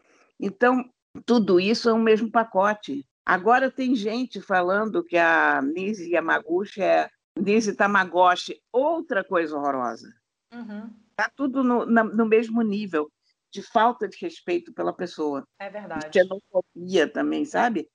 Então, 0.41 0.91
tudo 1.27 1.61
isso 1.61 1.91
é 1.91 1.93
o 1.93 1.99
mesmo 1.99 2.31
pacote. 2.31 3.07
Agora 3.25 3.71
tem 3.71 3.95
gente 3.95 4.41
falando 4.41 5.05
que 5.05 5.19
a 5.19 5.61
Nise 5.61 6.11
Yamaguchi 6.11 6.81
é 6.81 7.11
Nise 7.39 7.75
Tamagotchi, 7.75 8.61
outra 8.73 9.23
coisa 9.23 9.57
horrorosa. 9.57 10.13
Uhum. 10.53 10.91
Tá 11.15 11.31
tudo 11.37 11.63
no, 11.63 11.85
no 11.85 12.27
mesmo 12.27 12.63
nível 12.63 13.11
de 13.53 13.63
falta 13.63 14.09
de 14.09 14.17
respeito 14.19 14.73
pela 14.73 14.93
pessoa. 14.93 15.47
É 15.59 15.69
verdade. 15.69 16.09
De 16.09 16.19
xenofobia 16.19 17.07
também, 17.07 17.45
sabe? 17.45 17.89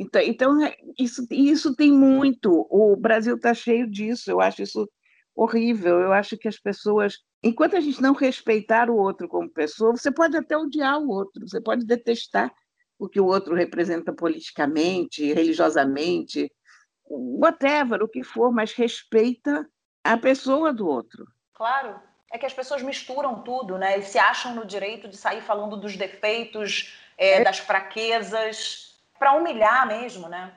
Então, 0.00 0.22
então 0.22 0.64
é, 0.64 0.74
isso, 0.98 1.26
isso 1.30 1.76
tem 1.76 1.92
muito. 1.92 2.66
O 2.70 2.96
Brasil 2.96 3.36
está 3.36 3.52
cheio 3.52 3.86
disso. 3.86 4.30
Eu 4.30 4.40
acho 4.40 4.62
isso 4.62 4.88
horrível. 5.36 6.00
Eu 6.00 6.10
acho 6.10 6.38
que 6.38 6.48
as 6.48 6.58
pessoas, 6.58 7.18
enquanto 7.42 7.76
a 7.76 7.80
gente 7.80 8.00
não 8.00 8.14
respeitar 8.14 8.88
o 8.88 8.96
outro 8.96 9.28
como 9.28 9.52
pessoa, 9.52 9.94
você 9.94 10.10
pode 10.10 10.34
até 10.38 10.56
odiar 10.56 10.98
o 10.98 11.10
outro, 11.10 11.46
você 11.46 11.60
pode 11.60 11.84
detestar 11.84 12.50
o 12.98 13.10
que 13.10 13.20
o 13.20 13.26
outro 13.26 13.54
representa 13.54 14.10
politicamente, 14.10 15.34
religiosamente, 15.34 16.50
whatever, 17.06 18.02
o 18.02 18.08
que 18.08 18.24
for, 18.24 18.50
mas 18.50 18.72
respeita 18.72 19.68
a 20.02 20.16
pessoa 20.16 20.72
do 20.72 20.86
outro. 20.86 21.26
Claro. 21.52 22.00
É 22.32 22.38
que 22.38 22.46
as 22.46 22.54
pessoas 22.54 22.80
misturam 22.80 23.42
tudo, 23.42 23.76
né? 23.76 23.98
E 23.98 24.02
se 24.02 24.18
acham 24.18 24.54
no 24.54 24.64
direito 24.64 25.08
de 25.08 25.16
sair 25.16 25.42
falando 25.42 25.76
dos 25.76 25.94
defeitos, 25.94 26.96
é, 27.18 27.40
é. 27.40 27.44
das 27.44 27.58
fraquezas 27.58 28.89
para 29.20 29.34
humilhar 29.34 29.86
mesmo, 29.86 30.28
né? 30.28 30.52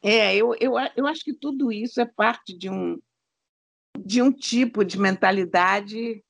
É, 0.00 0.36
eu, 0.36 0.54
eu, 0.60 0.74
eu 0.96 1.06
acho 1.06 1.24
que 1.24 1.34
tudo 1.34 1.72
isso 1.72 2.00
é 2.00 2.06
parte 2.06 2.56
de 2.56 2.70
um, 2.70 2.96
de 3.98 4.22
um 4.22 4.30
tipo 4.30 4.84
de 4.84 4.98
mentalidade 4.98 6.24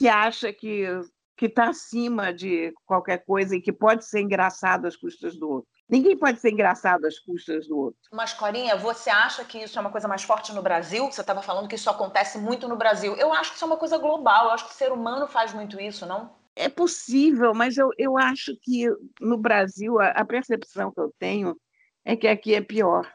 que 0.00 0.08
acha 0.08 0.52
que 0.52 0.86
que 1.34 1.46
está 1.46 1.70
acima 1.70 2.32
de 2.32 2.72
qualquer 2.86 3.24
coisa 3.24 3.56
e 3.56 3.60
que 3.60 3.72
pode 3.72 4.04
ser 4.04 4.20
engraçado 4.20 4.86
às 4.86 4.94
custas 4.94 5.36
do 5.36 5.50
outro. 5.50 5.68
Ninguém 5.88 6.16
pode 6.16 6.38
ser 6.38 6.52
engraçado 6.52 7.04
às 7.04 7.18
custas 7.18 7.66
do 7.66 7.76
outro. 7.76 8.00
Mas, 8.12 8.32
Corinha, 8.32 8.76
você 8.76 9.10
acha 9.10 9.44
que 9.44 9.58
isso 9.58 9.76
é 9.76 9.80
uma 9.80 9.90
coisa 9.90 10.06
mais 10.06 10.22
forte 10.22 10.52
no 10.52 10.62
Brasil? 10.62 11.10
Você 11.10 11.20
estava 11.20 11.42
falando 11.42 11.66
que 11.66 11.74
isso 11.74 11.90
acontece 11.90 12.38
muito 12.38 12.68
no 12.68 12.76
Brasil. 12.76 13.16
Eu 13.16 13.32
acho 13.32 13.50
que 13.50 13.56
isso 13.56 13.64
é 13.64 13.66
uma 13.66 13.76
coisa 13.76 13.98
global. 13.98 14.44
Eu 14.44 14.50
acho 14.52 14.66
que 14.66 14.72
o 14.72 14.76
ser 14.76 14.92
humano 14.92 15.26
faz 15.26 15.52
muito 15.52 15.80
isso, 15.80 16.06
não? 16.06 16.30
É 16.54 16.68
possível, 16.68 17.54
mas 17.54 17.78
eu, 17.78 17.90
eu 17.96 18.18
acho 18.18 18.56
que 18.60 18.86
no 19.20 19.38
Brasil 19.38 19.98
a, 19.98 20.08
a 20.08 20.24
percepção 20.24 20.92
que 20.92 21.00
eu 21.00 21.12
tenho 21.18 21.58
é 22.04 22.14
que 22.14 22.28
aqui 22.28 22.54
é 22.54 22.60
pior. 22.60 23.10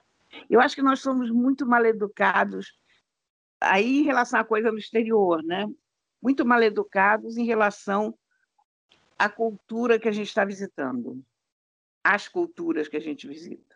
Eu 0.49 0.59
acho 0.59 0.75
que 0.75 0.81
nós 0.81 0.99
somos 1.01 1.29
muito 1.29 1.65
mal 1.65 1.85
educados 1.85 2.73
aí 3.61 3.99
em 3.99 4.03
relação 4.03 4.39
à 4.39 4.43
coisa 4.43 4.71
no 4.71 4.77
exterior, 4.77 5.43
né? 5.43 5.67
Muito 6.21 6.45
mal 6.45 6.61
educados 6.63 7.37
em 7.37 7.45
relação 7.45 8.17
à 9.17 9.29
cultura 9.29 9.99
que 9.99 10.07
a 10.07 10.11
gente 10.11 10.27
está 10.27 10.43
visitando, 10.43 11.23
às 12.03 12.27
culturas 12.27 12.87
que 12.87 12.97
a 12.97 13.01
gente 13.01 13.27
visita. 13.27 13.75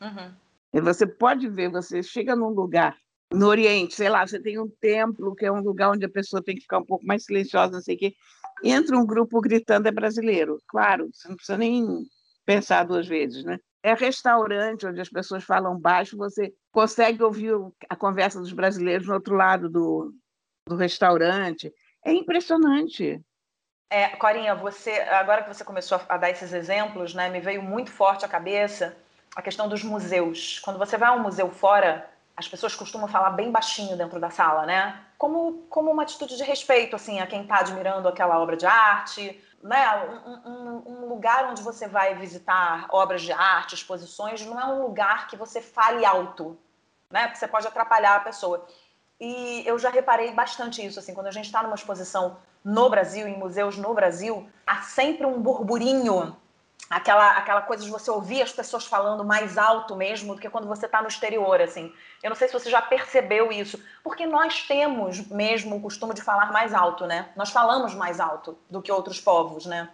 Uhum. 0.00 0.34
E 0.74 0.80
você 0.80 1.06
pode 1.06 1.48
ver, 1.48 1.70
você 1.70 2.02
chega 2.02 2.36
num 2.36 2.48
lugar 2.48 2.96
no 3.32 3.46
Oriente, 3.46 3.94
sei 3.94 4.08
lá, 4.08 4.26
você 4.26 4.40
tem 4.40 4.60
um 4.60 4.68
templo 4.68 5.34
que 5.34 5.44
é 5.44 5.52
um 5.52 5.60
lugar 5.60 5.90
onde 5.90 6.04
a 6.04 6.10
pessoa 6.10 6.42
tem 6.42 6.54
que 6.54 6.62
ficar 6.62 6.78
um 6.78 6.84
pouco 6.84 7.04
mais 7.06 7.24
silenciosa, 7.24 7.72
não 7.72 7.80
sei 7.80 7.96
o 7.96 7.98
quê 7.98 8.14
entra 8.64 8.96
um 8.96 9.06
grupo 9.06 9.40
gritando 9.40 9.88
é 9.88 9.90
brasileiro. 9.90 10.58
Claro, 10.68 11.08
você 11.12 11.28
não 11.28 11.36
precisa 11.36 11.58
nem 11.58 12.04
pensar 12.44 12.84
duas 12.84 13.06
vezes, 13.06 13.44
né? 13.44 13.58
É 13.82 13.94
restaurante 13.94 14.86
onde 14.86 15.00
as 15.00 15.08
pessoas 15.08 15.42
falam 15.42 15.78
baixo, 15.78 16.16
você 16.16 16.52
consegue 16.70 17.22
ouvir 17.22 17.52
a 17.88 17.96
conversa 17.96 18.38
dos 18.38 18.52
brasileiros 18.52 19.06
no 19.06 19.14
outro 19.14 19.34
lado 19.34 19.68
do, 19.68 20.12
do 20.68 20.76
restaurante. 20.76 21.72
É 22.04 22.12
impressionante. 22.12 23.20
É, 23.90 24.08
Corinha, 24.10 24.54
você 24.54 24.92
agora 24.92 25.42
que 25.42 25.52
você 25.52 25.64
começou 25.64 26.00
a, 26.08 26.16
dar 26.16 26.30
esses 26.30 26.52
exemplos, 26.52 27.14
né, 27.14 27.28
me 27.28 27.40
veio 27.40 27.62
muito 27.62 27.90
forte 27.90 28.24
à 28.24 28.28
cabeça 28.28 28.96
a 29.34 29.42
questão 29.42 29.68
dos 29.68 29.82
museus. 29.82 30.58
Quando 30.60 30.78
você 30.78 30.96
vai 30.96 31.08
a 31.08 31.12
um 31.12 31.22
museu 31.22 31.50
fora, 31.50 32.08
as 32.36 32.48
pessoas 32.48 32.74
costumam 32.74 33.08
falar 33.08 33.30
bem 33.30 33.50
baixinho 33.50 33.96
dentro 33.96 34.18
da 34.18 34.30
sala, 34.30 34.64
né? 34.66 35.00
Como, 35.18 35.64
como 35.68 35.90
uma 35.90 36.02
atitude 36.02 36.36
de 36.36 36.42
respeito, 36.42 36.96
assim, 36.96 37.20
a 37.20 37.26
quem 37.26 37.42
está 37.42 37.58
admirando 37.58 38.08
aquela 38.08 38.38
obra 38.38 38.56
de 38.56 38.66
arte, 38.66 39.40
né? 39.62 40.22
Um, 40.26 40.50
um, 40.50 40.82
um, 40.86 41.08
lugar 41.08 41.44
onde 41.50 41.62
você 41.62 41.86
vai 41.86 42.14
visitar 42.14 42.86
obras 42.90 43.22
de 43.22 43.32
arte, 43.32 43.74
exposições, 43.74 44.44
não 44.46 44.58
é 44.58 44.64
um 44.64 44.82
lugar 44.82 45.28
que 45.28 45.36
você 45.36 45.60
fale 45.60 46.04
alto, 46.04 46.58
né? 47.10 47.24
Porque 47.24 47.38
você 47.38 47.48
pode 47.48 47.66
atrapalhar 47.66 48.16
a 48.16 48.20
pessoa. 48.20 48.66
E 49.20 49.62
eu 49.66 49.78
já 49.78 49.90
reparei 49.90 50.32
bastante 50.32 50.84
isso, 50.84 50.98
assim, 50.98 51.14
quando 51.14 51.28
a 51.28 51.32
gente 51.32 51.44
está 51.44 51.62
numa 51.62 51.76
exposição 51.76 52.38
no 52.64 52.88
Brasil, 52.88 53.28
em 53.28 53.38
museus 53.38 53.76
no 53.76 53.94
Brasil, 53.94 54.48
há 54.66 54.82
sempre 54.82 55.26
um 55.26 55.40
burburinho 55.40 56.36
aquela, 56.88 57.32
aquela 57.38 57.62
coisa 57.62 57.84
de 57.84 57.90
você 57.90 58.10
ouvir 58.10 58.42
as 58.42 58.52
pessoas 58.52 58.86
falando 58.86 59.24
mais 59.24 59.56
alto 59.56 59.96
mesmo 59.96 60.34
do 60.34 60.40
que 60.40 60.50
quando 60.50 60.66
você 60.66 60.86
está 60.86 61.00
no 61.00 61.08
exterior, 61.08 61.60
assim. 61.60 61.92
Eu 62.22 62.30
não 62.30 62.36
sei 62.36 62.48
se 62.48 62.54
você 62.54 62.70
já 62.70 62.82
percebeu 62.82 63.50
isso, 63.50 63.82
porque 64.04 64.26
nós 64.26 64.62
temos 64.66 65.26
mesmo 65.28 65.76
o 65.76 65.80
costume 65.80 66.14
de 66.14 66.22
falar 66.22 66.52
mais 66.52 66.74
alto, 66.74 67.06
né? 67.06 67.30
Nós 67.36 67.50
falamos 67.50 67.94
mais 67.94 68.20
alto 68.20 68.58
do 68.68 68.82
que 68.82 68.92
outros 68.92 69.20
povos, 69.20 69.66
né? 69.66 69.90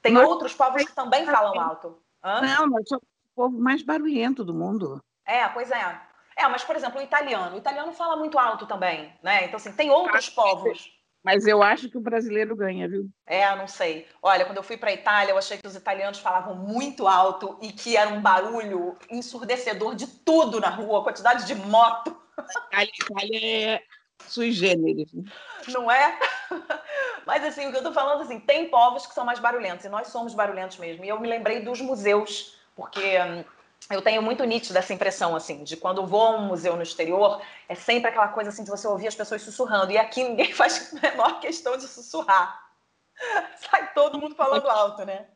Tem 0.00 0.12
nós... 0.12 0.28
outros 0.28 0.54
povos 0.54 0.84
que 0.84 0.92
também 0.92 1.24
falam 1.24 1.60
alto. 1.60 1.98
Hã? 2.22 2.40
Não, 2.40 2.66
nós 2.66 2.88
somos 2.88 3.04
o 3.04 3.34
povo 3.34 3.58
mais 3.58 3.82
barulhento 3.82 4.44
do 4.44 4.54
mundo. 4.54 5.02
É, 5.24 5.48
pois 5.48 5.70
é. 5.70 6.00
É, 6.36 6.48
mas, 6.48 6.64
por 6.64 6.74
exemplo, 6.76 7.00
o 7.00 7.02
italiano. 7.02 7.56
O 7.56 7.58
italiano 7.58 7.92
fala 7.92 8.16
muito 8.16 8.38
alto 8.38 8.66
também, 8.66 9.12
né? 9.22 9.44
Então, 9.44 9.56
assim, 9.56 9.72
tem 9.72 9.90
outros 9.90 10.28
povos 10.28 10.92
mas 11.22 11.46
eu 11.46 11.62
acho 11.62 11.88
que 11.88 11.96
o 11.96 12.00
brasileiro 12.00 12.56
ganha, 12.56 12.88
viu? 12.88 13.08
É, 13.26 13.54
não 13.54 13.68
sei. 13.68 14.08
Olha, 14.20 14.44
quando 14.44 14.56
eu 14.56 14.62
fui 14.62 14.76
para 14.76 14.90
a 14.90 14.94
Itália, 14.94 15.32
eu 15.32 15.38
achei 15.38 15.56
que 15.56 15.66
os 15.66 15.76
italianos 15.76 16.18
falavam 16.18 16.56
muito 16.56 17.06
alto 17.06 17.56
e 17.62 17.72
que 17.72 17.96
era 17.96 18.10
um 18.10 18.20
barulho 18.20 18.96
ensurdecedor 19.10 19.94
de 19.94 20.06
tudo 20.06 20.60
na 20.60 20.68
rua, 20.68 21.04
quantidade 21.04 21.46
de 21.46 21.54
moto. 21.54 22.16
A 22.72 22.84
Itália 22.84 23.74
é 23.74 23.82
sui 24.26 24.50
generis. 24.50 25.12
Né? 25.12 25.24
Não 25.68 25.90
é? 25.90 26.18
Mas 27.26 27.44
assim, 27.44 27.66
o 27.66 27.70
que 27.70 27.76
eu 27.76 27.80
estou 27.80 27.92
falando 27.92 28.22
assim, 28.22 28.40
tem 28.40 28.68
povos 28.68 29.06
que 29.06 29.14
são 29.14 29.24
mais 29.24 29.38
barulhentos 29.38 29.84
e 29.84 29.88
nós 29.88 30.08
somos 30.08 30.34
barulhentos 30.34 30.78
mesmo. 30.78 31.04
E 31.04 31.08
eu 31.08 31.20
me 31.20 31.28
lembrei 31.28 31.60
dos 31.60 31.80
museus, 31.80 32.58
porque 32.74 33.20
hum, 33.20 33.44
eu 33.90 34.02
tenho 34.02 34.22
muito 34.22 34.44
nítido 34.44 34.78
essa 34.78 34.94
impressão, 34.94 35.34
assim, 35.34 35.64
de 35.64 35.76
quando 35.76 36.06
vou 36.06 36.22
a 36.22 36.36
um 36.36 36.46
museu 36.46 36.76
no 36.76 36.82
exterior, 36.82 37.42
é 37.68 37.74
sempre 37.74 38.10
aquela 38.10 38.28
coisa 38.28 38.50
assim 38.50 38.64
de 38.64 38.70
você 38.70 38.86
ouvir 38.86 39.08
as 39.08 39.14
pessoas 39.14 39.42
sussurrando. 39.42 39.92
E 39.92 39.98
aqui 39.98 40.22
ninguém 40.22 40.52
faz 40.54 40.94
a 40.94 41.00
menor 41.00 41.40
questão 41.40 41.76
de 41.76 41.86
sussurrar. 41.86 42.60
Sai 43.56 43.92
todo 43.92 44.18
mundo 44.18 44.34
falando 44.34 44.68
alto, 44.68 45.04
né? 45.04 45.26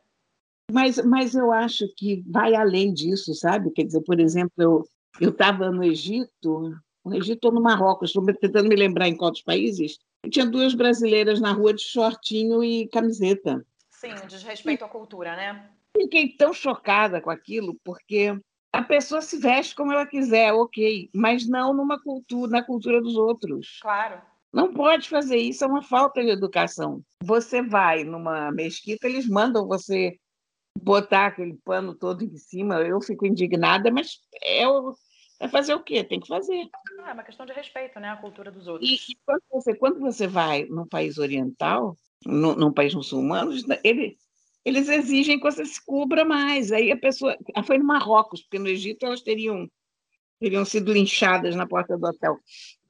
Mas, 0.71 0.97
mas 0.97 1.33
eu 1.33 1.51
acho 1.51 1.87
que 1.95 2.23
vai 2.27 2.53
além 2.53 2.93
disso, 2.93 3.33
sabe? 3.33 3.71
Quer 3.71 3.83
dizer, 3.83 4.01
por 4.01 4.19
exemplo, 4.19 4.87
eu 5.19 5.29
estava 5.29 5.71
no 5.71 5.83
Egito, 5.83 6.75
no 7.05 7.15
Egito 7.15 7.45
ou 7.45 7.53
no 7.53 7.61
Marrocos, 7.61 8.09
estou 8.09 8.25
tentando 8.25 8.67
me 8.67 8.75
lembrar 8.75 9.07
em 9.07 9.15
quantos 9.15 9.41
países, 9.41 9.97
e 10.25 10.29
tinha 10.29 10.45
duas 10.45 10.73
brasileiras 10.73 11.39
na 11.39 11.53
rua 11.53 11.73
de 11.73 11.81
shortinho 11.81 12.61
e 12.61 12.87
camiseta. 12.89 13.65
Sim, 13.89 14.13
desrespeito 14.27 14.83
à 14.83 14.89
cultura, 14.89 15.35
né? 15.35 15.69
Fiquei 15.97 16.29
tão 16.35 16.53
chocada 16.53 17.19
com 17.19 17.29
aquilo, 17.29 17.75
porque 17.83 18.39
a 18.71 18.83
pessoa 18.83 19.21
se 19.21 19.37
veste 19.39 19.75
como 19.75 19.91
ela 19.91 20.05
quiser, 20.05 20.53
ok, 20.53 21.09
mas 21.13 21.47
não 21.47 21.73
numa 21.73 22.01
cultura, 22.01 22.51
na 22.51 22.63
cultura 22.63 23.01
dos 23.01 23.15
outros. 23.15 23.79
Claro. 23.81 24.21
Não 24.53 24.73
pode 24.73 25.09
fazer 25.09 25.37
isso, 25.37 25.63
é 25.63 25.67
uma 25.67 25.81
falta 25.81 26.23
de 26.23 26.29
educação. 26.29 27.01
Você 27.23 27.61
vai 27.61 28.03
numa 28.03 28.51
mesquita, 28.51 29.07
eles 29.07 29.27
mandam 29.27 29.67
você 29.67 30.17
botar 30.81 31.27
aquele 31.27 31.57
pano 31.65 31.95
todo 31.95 32.23
em 32.23 32.37
cima, 32.37 32.81
eu 32.81 33.01
fico 33.01 33.25
indignada, 33.25 33.91
mas 33.91 34.19
é, 34.43 34.63
é 35.39 35.47
fazer 35.47 35.73
o 35.73 35.83
quê? 35.83 36.03
Tem 36.03 36.19
que 36.19 36.27
fazer. 36.27 36.69
É 37.05 37.13
uma 37.13 37.23
questão 37.23 37.45
de 37.45 37.53
respeito, 37.53 37.99
né? 37.99 38.09
A 38.09 38.17
cultura 38.17 38.51
dos 38.51 38.67
outros. 38.67 38.89
E, 38.89 39.11
e 39.11 39.15
quando, 39.25 39.43
você, 39.51 39.75
quando 39.75 39.99
você 39.99 40.27
vai 40.27 40.65
num 40.65 40.87
país 40.87 41.17
oriental, 41.17 41.95
num, 42.25 42.55
num 42.55 42.73
país 42.73 42.93
muçulmano, 42.93 43.51
ele, 43.83 44.17
eles 44.67 44.89
exigem 44.89 45.37
que 45.37 45.49
você 45.49 45.65
se 45.65 45.83
cubra 45.85 46.25
mais. 46.25 46.73
Aí 46.73 46.91
a 46.91 46.97
pessoa. 46.97 47.37
Ah, 47.55 47.63
foi 47.63 47.77
no 47.77 47.85
Marrocos, 47.85 48.41
porque 48.41 48.59
no 48.59 48.67
Egito 48.67 49.05
elas 49.05 49.21
teriam, 49.21 49.65
teriam 50.41 50.65
sido 50.65 50.91
linchadas 50.91 51.55
na 51.55 51.65
porta 51.65 51.97
do 51.97 52.05
hotel. 52.05 52.37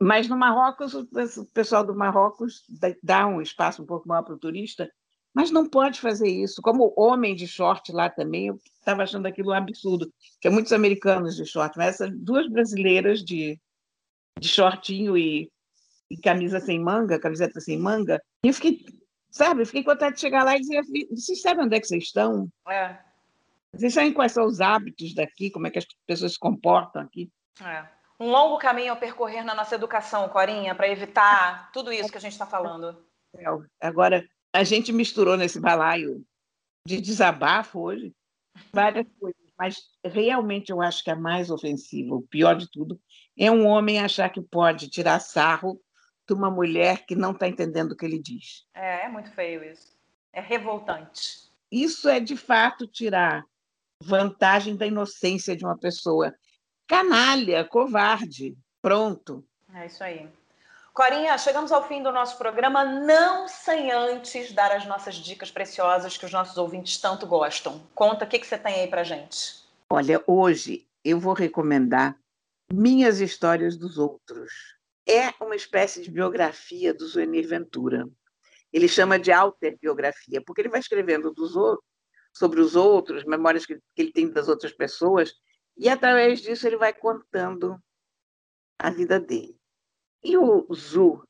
Mas 0.02 0.28
no 0.28 0.36
Marrocos, 0.36 0.96
o 0.96 1.06
pessoal 1.54 1.86
do 1.86 1.96
Marrocos 1.96 2.64
dá 3.04 3.28
um 3.28 3.40
espaço 3.40 3.84
um 3.84 3.86
pouco 3.86 4.08
maior 4.08 4.24
para 4.24 4.34
o 4.34 4.40
turista, 4.40 4.90
mas 5.32 5.52
não 5.52 5.70
pode 5.70 6.02
fazer 6.02 6.28
isso. 6.28 6.64
Como 6.64 6.96
homem 6.98 7.36
de 7.36 7.48
short 7.48 7.92
lá 7.92 8.10
também, 8.10 8.48
eu 8.48 8.60
estava 8.80 9.04
achando 9.04 9.28
aquilo 9.28 9.52
um 9.52 9.54
absurdo, 9.54 10.12
que 10.42 10.48
é 10.48 10.52
muitos 10.52 10.74
americanos 10.74 11.36
de 11.36 11.46
short, 11.46 11.78
mas 11.78 11.90
essas 11.90 12.10
duas 12.12 12.50
brasileiras 12.50 13.24
de, 13.24 13.60
de 14.40 14.48
shortinho 14.48 15.16
e, 15.16 15.52
e 16.10 16.18
camisa 16.18 16.60
sem 16.60 16.80
manga, 16.80 17.20
camiseta 17.20 17.62
sem 17.62 17.78
manga, 17.78 18.20
eu 18.44 18.52
fiquei 18.52 18.84
Sabe? 19.38 19.66
Fiquei 19.66 19.84
com 19.84 19.92
vontade 19.92 20.16
de 20.16 20.22
chegar 20.22 20.44
lá 20.44 20.58
e 20.58 20.62
dizer: 20.62 20.82
vocês 21.12 21.42
sabem 21.44 21.66
onde 21.66 21.76
é 21.76 21.80
que 21.80 21.86
vocês 21.86 22.06
estão? 22.06 22.50
É. 22.68 22.98
Vocês 23.72 23.94
sabem 23.94 24.12
quais 24.12 24.32
são 24.32 24.48
os 24.48 24.60
hábitos 24.60 25.14
daqui, 25.14 25.52
como 25.52 25.68
é 25.68 25.70
que 25.70 25.78
as 25.78 25.86
pessoas 26.08 26.34
se 26.34 26.40
comportam 26.40 27.04
aqui? 27.04 27.32
É. 27.62 27.86
Um 28.20 28.32
longo 28.32 28.58
caminho 28.58 28.94
a 28.94 28.96
percorrer 28.96 29.44
na 29.44 29.54
nossa 29.54 29.76
educação, 29.76 30.28
Corinha, 30.30 30.74
para 30.74 30.90
evitar 30.90 31.72
tudo 31.72 31.94
isso 31.94 32.10
que 32.10 32.18
a 32.18 32.22
gente 32.22 32.32
está 32.32 32.48
falando. 32.48 33.06
É, 33.36 33.46
agora, 33.80 34.28
a 34.52 34.64
gente 34.64 34.92
misturou 34.92 35.38
nesse 35.38 35.60
balaio 35.60 36.26
de 36.84 37.00
desabafo 37.00 37.80
hoje 37.80 38.16
várias 38.74 39.06
coisas, 39.20 39.40
mas 39.56 39.78
realmente 40.04 40.72
eu 40.72 40.82
acho 40.82 41.04
que 41.04 41.12
é 41.12 41.16
mais 41.16 41.52
ofensivo, 41.52 42.16
o 42.16 42.28
pior 42.28 42.56
de 42.56 42.68
tudo, 42.72 43.00
é 43.38 43.52
um 43.52 43.68
homem 43.68 44.00
achar 44.00 44.30
que 44.30 44.42
pode 44.42 44.90
tirar 44.90 45.20
sarro 45.20 45.80
de 46.28 46.34
uma 46.34 46.52
mulher 46.52 47.06
que 47.06 47.16
não 47.16 47.32
está 47.32 47.48
entendendo 47.48 47.94
o 47.94 47.96
que 47.96 48.06
ele 48.06 48.20
diz. 48.20 48.66
É, 48.74 49.06
é 49.06 49.10
muito 49.10 49.32
feio 49.32 49.64
isso. 49.64 49.98
É 50.34 50.42
revoltante. 50.42 51.48
Isso 51.72 52.10
é, 52.10 52.20
de 52.20 52.36
fato, 52.36 52.86
tirar 52.86 53.46
vantagem 54.04 54.76
da 54.76 54.86
inocência 54.86 55.56
de 55.56 55.66
uma 55.66 55.78
pessoa. 55.78 56.36
Canalha, 56.88 57.64
covarde. 57.64 58.56
Pronto. 58.82 59.44
É 59.74 59.86
isso 59.86 60.04
aí. 60.04 60.30
Corinha, 60.94 61.38
chegamos 61.38 61.72
ao 61.72 61.88
fim 61.88 62.02
do 62.02 62.12
nosso 62.12 62.38
programa, 62.38 62.84
não 62.84 63.48
sem 63.48 63.92
antes 63.92 64.52
dar 64.52 64.72
as 64.72 64.86
nossas 64.86 65.16
dicas 65.16 65.52
preciosas 65.52 66.18
que 66.18 66.26
os 66.26 66.32
nossos 66.32 66.58
ouvintes 66.58 66.98
tanto 66.98 67.28
gostam. 67.28 67.82
Conta 67.94 68.26
o 68.26 68.28
que, 68.28 68.40
que 68.40 68.48
você 68.48 68.58
tem 68.58 68.82
aí 68.82 68.88
para 68.88 69.04
gente. 69.04 69.64
Olha, 69.92 70.24
hoje 70.26 70.88
eu 71.04 71.20
vou 71.20 71.34
recomendar 71.34 72.18
Minhas 72.72 73.20
Histórias 73.20 73.78
dos 73.78 73.98
Outros 73.98 74.77
é 75.08 75.34
uma 75.42 75.56
espécie 75.56 76.02
de 76.02 76.12
biografia 76.12 76.94
do 76.94 77.08
Zuenir 77.08 77.48
Ventura. 77.48 78.08
Ele 78.72 78.88
chama 78.88 79.18
de 79.18 79.32
autobiografia, 79.32 80.42
porque 80.46 80.62
ele 80.62 80.70
vai 80.70 80.82
escrevendo 80.82 81.34
dos 81.34 81.56
outros, 81.56 81.88
sobre 82.34 82.60
os 82.60 82.76
outros, 82.76 83.24
memórias 83.24 83.66
que 83.66 83.80
ele 83.96 84.12
tem 84.12 84.30
das 84.30 84.48
outras 84.48 84.74
pessoas, 84.74 85.34
e 85.78 85.90
através 85.90 86.42
disso 86.42 86.68
ele 86.68 86.78
vai 86.78 86.94
contando 86.94 87.82
a 88.78 88.90
vida 88.90 89.20
dele. 89.20 89.58
E 90.24 90.38
o 90.38 90.68
Zu 90.74 91.24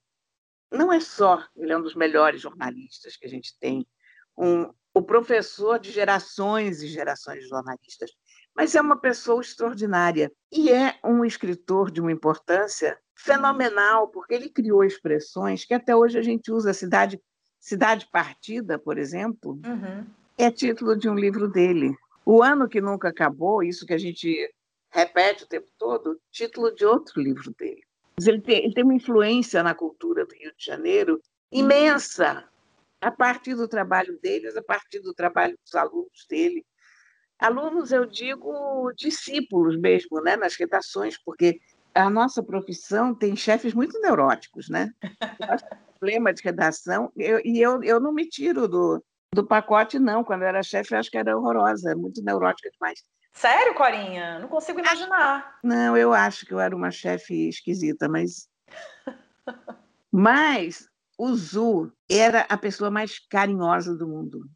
não 0.72 0.92
é 0.92 1.00
só, 1.00 1.46
ele 1.56 1.72
é 1.72 1.78
um 1.78 1.82
dos 1.82 1.96
melhores 1.96 2.42
jornalistas 2.42 3.16
que 3.16 3.26
a 3.26 3.30
gente 3.30 3.58
tem, 3.60 3.88
um, 4.38 4.74
o 4.94 5.02
professor 5.02 5.80
de 5.80 5.92
gerações 5.92 6.82
e 6.82 6.88
gerações 6.88 7.44
de 7.44 7.50
jornalistas, 7.50 8.12
mas 8.56 8.76
é 8.76 8.82
uma 8.82 9.00
pessoa 9.00 9.42
extraordinária 9.42 10.32
e 10.52 10.72
é 10.72 11.00
um 11.04 11.24
escritor 11.24 11.92
de 11.92 12.02
uma 12.02 12.12
importância 12.12 13.00
fenomenal, 13.18 14.08
porque 14.10 14.34
ele 14.34 14.50
criou 14.50 14.84
expressões 14.84 15.66
que 15.66 15.74
até 15.74 15.96
hoje 15.96 16.18
a 16.18 16.22
gente 16.22 16.52
usa. 16.52 16.74
Cidade, 16.74 17.20
cidade 17.60 18.08
Partida, 18.12 18.78
por 18.78 18.98
exemplo, 18.98 19.60
uhum. 19.66 20.06
é 20.38 20.52
título 20.52 20.96
de 20.96 21.10
um 21.10 21.16
livro 21.16 21.48
dele. 21.48 21.96
O 22.26 22.44
Ano 22.44 22.70
que 22.70 22.80
Nunca 22.80 23.10
Acabou, 23.10 23.64
isso 23.64 23.86
que 23.86 23.94
a 23.94 23.98
gente 23.98 24.54
repete 24.92 25.44
o 25.44 25.48
tempo 25.48 25.68
todo, 25.78 26.20
título 26.32 26.74
de 26.74 26.86
outro 26.86 27.22
livro 27.22 27.54
dele. 27.58 27.82
Ele 28.26 28.42
tem, 28.42 28.66
ele 28.66 28.74
tem 28.74 28.84
uma 28.84 28.96
influência 28.96 29.62
na 29.62 29.76
cultura 29.76 30.26
do 30.26 30.34
Rio 30.34 30.52
de 30.58 30.66
Janeiro 30.66 31.22
imensa, 31.52 32.48
a 33.00 33.12
partir 33.12 33.56
do 33.56 33.68
trabalho 33.68 34.18
deles, 34.22 34.58
a 34.58 34.62
partir 34.62 35.00
do 35.00 35.14
trabalho 35.14 35.58
dos 35.64 35.76
alunos 35.76 36.26
dele. 36.30 36.66
Alunos, 37.40 37.92
eu 37.92 38.06
digo 38.06 38.92
discípulos 38.94 39.78
mesmo, 39.78 40.20
né, 40.22 40.36
nas 40.36 40.56
redações, 40.56 41.16
porque 41.24 41.60
a 41.98 42.10
nossa 42.10 42.44
profissão 42.44 43.14
tem 43.14 43.36
chefes 43.36 43.74
muito 43.74 44.00
neuróticos, 44.00 44.70
né? 44.70 44.92
problema 45.98 46.34
de 46.34 46.44
redação, 46.44 47.12
eu, 47.18 47.42
e 47.44 47.60
eu, 47.60 47.84
eu 47.84 48.00
não 48.00 48.14
me 48.14 48.28
tiro 48.28 48.68
do, 48.68 49.04
do 49.34 49.46
pacote, 49.46 50.00
não. 50.00 50.24
Quando 50.24 50.44
eu 50.44 50.48
era 50.48 50.64
chefe, 50.64 50.94
eu 50.94 51.00
acho 51.00 51.10
que 51.10 51.18
era 51.18 51.36
horrorosa, 51.36 51.96
muito 51.96 52.24
neurótica 52.24 52.70
demais. 52.70 53.04
Sério, 53.34 53.74
Corinha? 53.76 54.40
Não 54.40 54.48
consigo 54.48 54.80
imaginar. 54.80 55.58
Não, 55.64 55.98
eu 55.98 56.14
acho 56.14 56.46
que 56.46 56.54
eu 56.54 56.60
era 56.60 56.76
uma 56.76 56.92
chefe 56.92 57.50
esquisita, 57.50 58.08
mas. 58.08 58.48
Mas 60.10 60.88
o 61.18 61.36
Zu 61.36 61.92
era 62.10 62.42
a 62.50 62.58
pessoa 62.58 62.90
mais 62.90 63.20
carinhosa 63.20 63.94
do 63.94 64.08
mundo. 64.08 64.50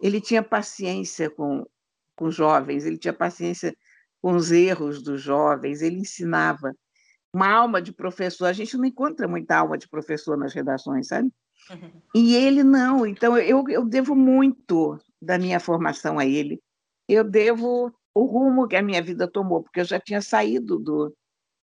Ele 0.00 0.20
tinha 0.20 0.42
paciência 0.42 1.28
com, 1.28 1.66
com 2.14 2.30
jovens, 2.30 2.86
ele 2.86 2.96
tinha 2.96 3.12
paciência 3.12 3.76
com 4.20 4.34
os 4.34 4.50
erros 4.50 5.02
dos 5.02 5.20
jovens, 5.20 5.82
ele 5.82 6.00
ensinava. 6.00 6.74
Uma 7.32 7.50
alma 7.50 7.80
de 7.80 7.92
professor, 7.92 8.46
a 8.46 8.52
gente 8.52 8.76
não 8.76 8.84
encontra 8.84 9.28
muita 9.28 9.56
alma 9.56 9.76
de 9.76 9.88
professor 9.88 10.36
nas 10.36 10.54
redações, 10.54 11.08
sabe? 11.08 11.30
Uhum. 11.70 12.02
E 12.14 12.34
ele 12.34 12.64
não, 12.64 13.06
então 13.06 13.36
eu, 13.36 13.64
eu 13.68 13.84
devo 13.84 14.14
muito 14.14 14.98
da 15.20 15.38
minha 15.38 15.60
formação 15.60 16.18
a 16.18 16.24
ele. 16.24 16.60
Eu 17.06 17.22
devo 17.22 17.92
o 18.14 18.24
rumo 18.24 18.66
que 18.66 18.76
a 18.76 18.82
minha 18.82 19.02
vida 19.02 19.28
tomou, 19.28 19.62
porque 19.62 19.80
eu 19.80 19.84
já 19.84 20.00
tinha 20.00 20.20
saído 20.20 20.78
do, 20.78 21.14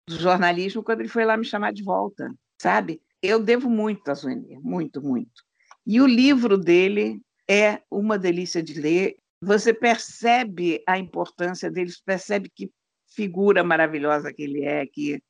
do 0.08 0.16
jornalismo 0.16 0.84
quando 0.84 1.02
ele 1.02 1.10
foi 1.10 1.26
lá 1.26 1.36
me 1.36 1.46
chamar 1.46 1.74
de 1.74 1.84
volta, 1.84 2.34
sabe? 2.62 3.02
Eu 3.22 3.44
devo 3.44 3.70
muito 3.70 4.10
a 4.10 4.14
Zuenir, 4.14 4.60
muito, 4.62 5.02
muito. 5.02 5.44
E 5.86 6.00
o 6.00 6.08
livro 6.08 6.58
dele 6.58 7.22
é 7.50 7.82
uma 7.90 8.18
delícia 8.18 8.62
de 8.62 8.80
ler. 8.80 9.18
Você 9.42 9.74
percebe 9.74 10.84
a 10.88 10.98
importância 10.98 11.70
dele, 11.70 11.92
percebe 12.06 12.50
que 12.54 12.72
figura 13.08 13.64
maravilhosa 13.64 14.34
que 14.34 14.44
ele 14.44 14.64
é, 14.64 14.86
que, 14.86 15.22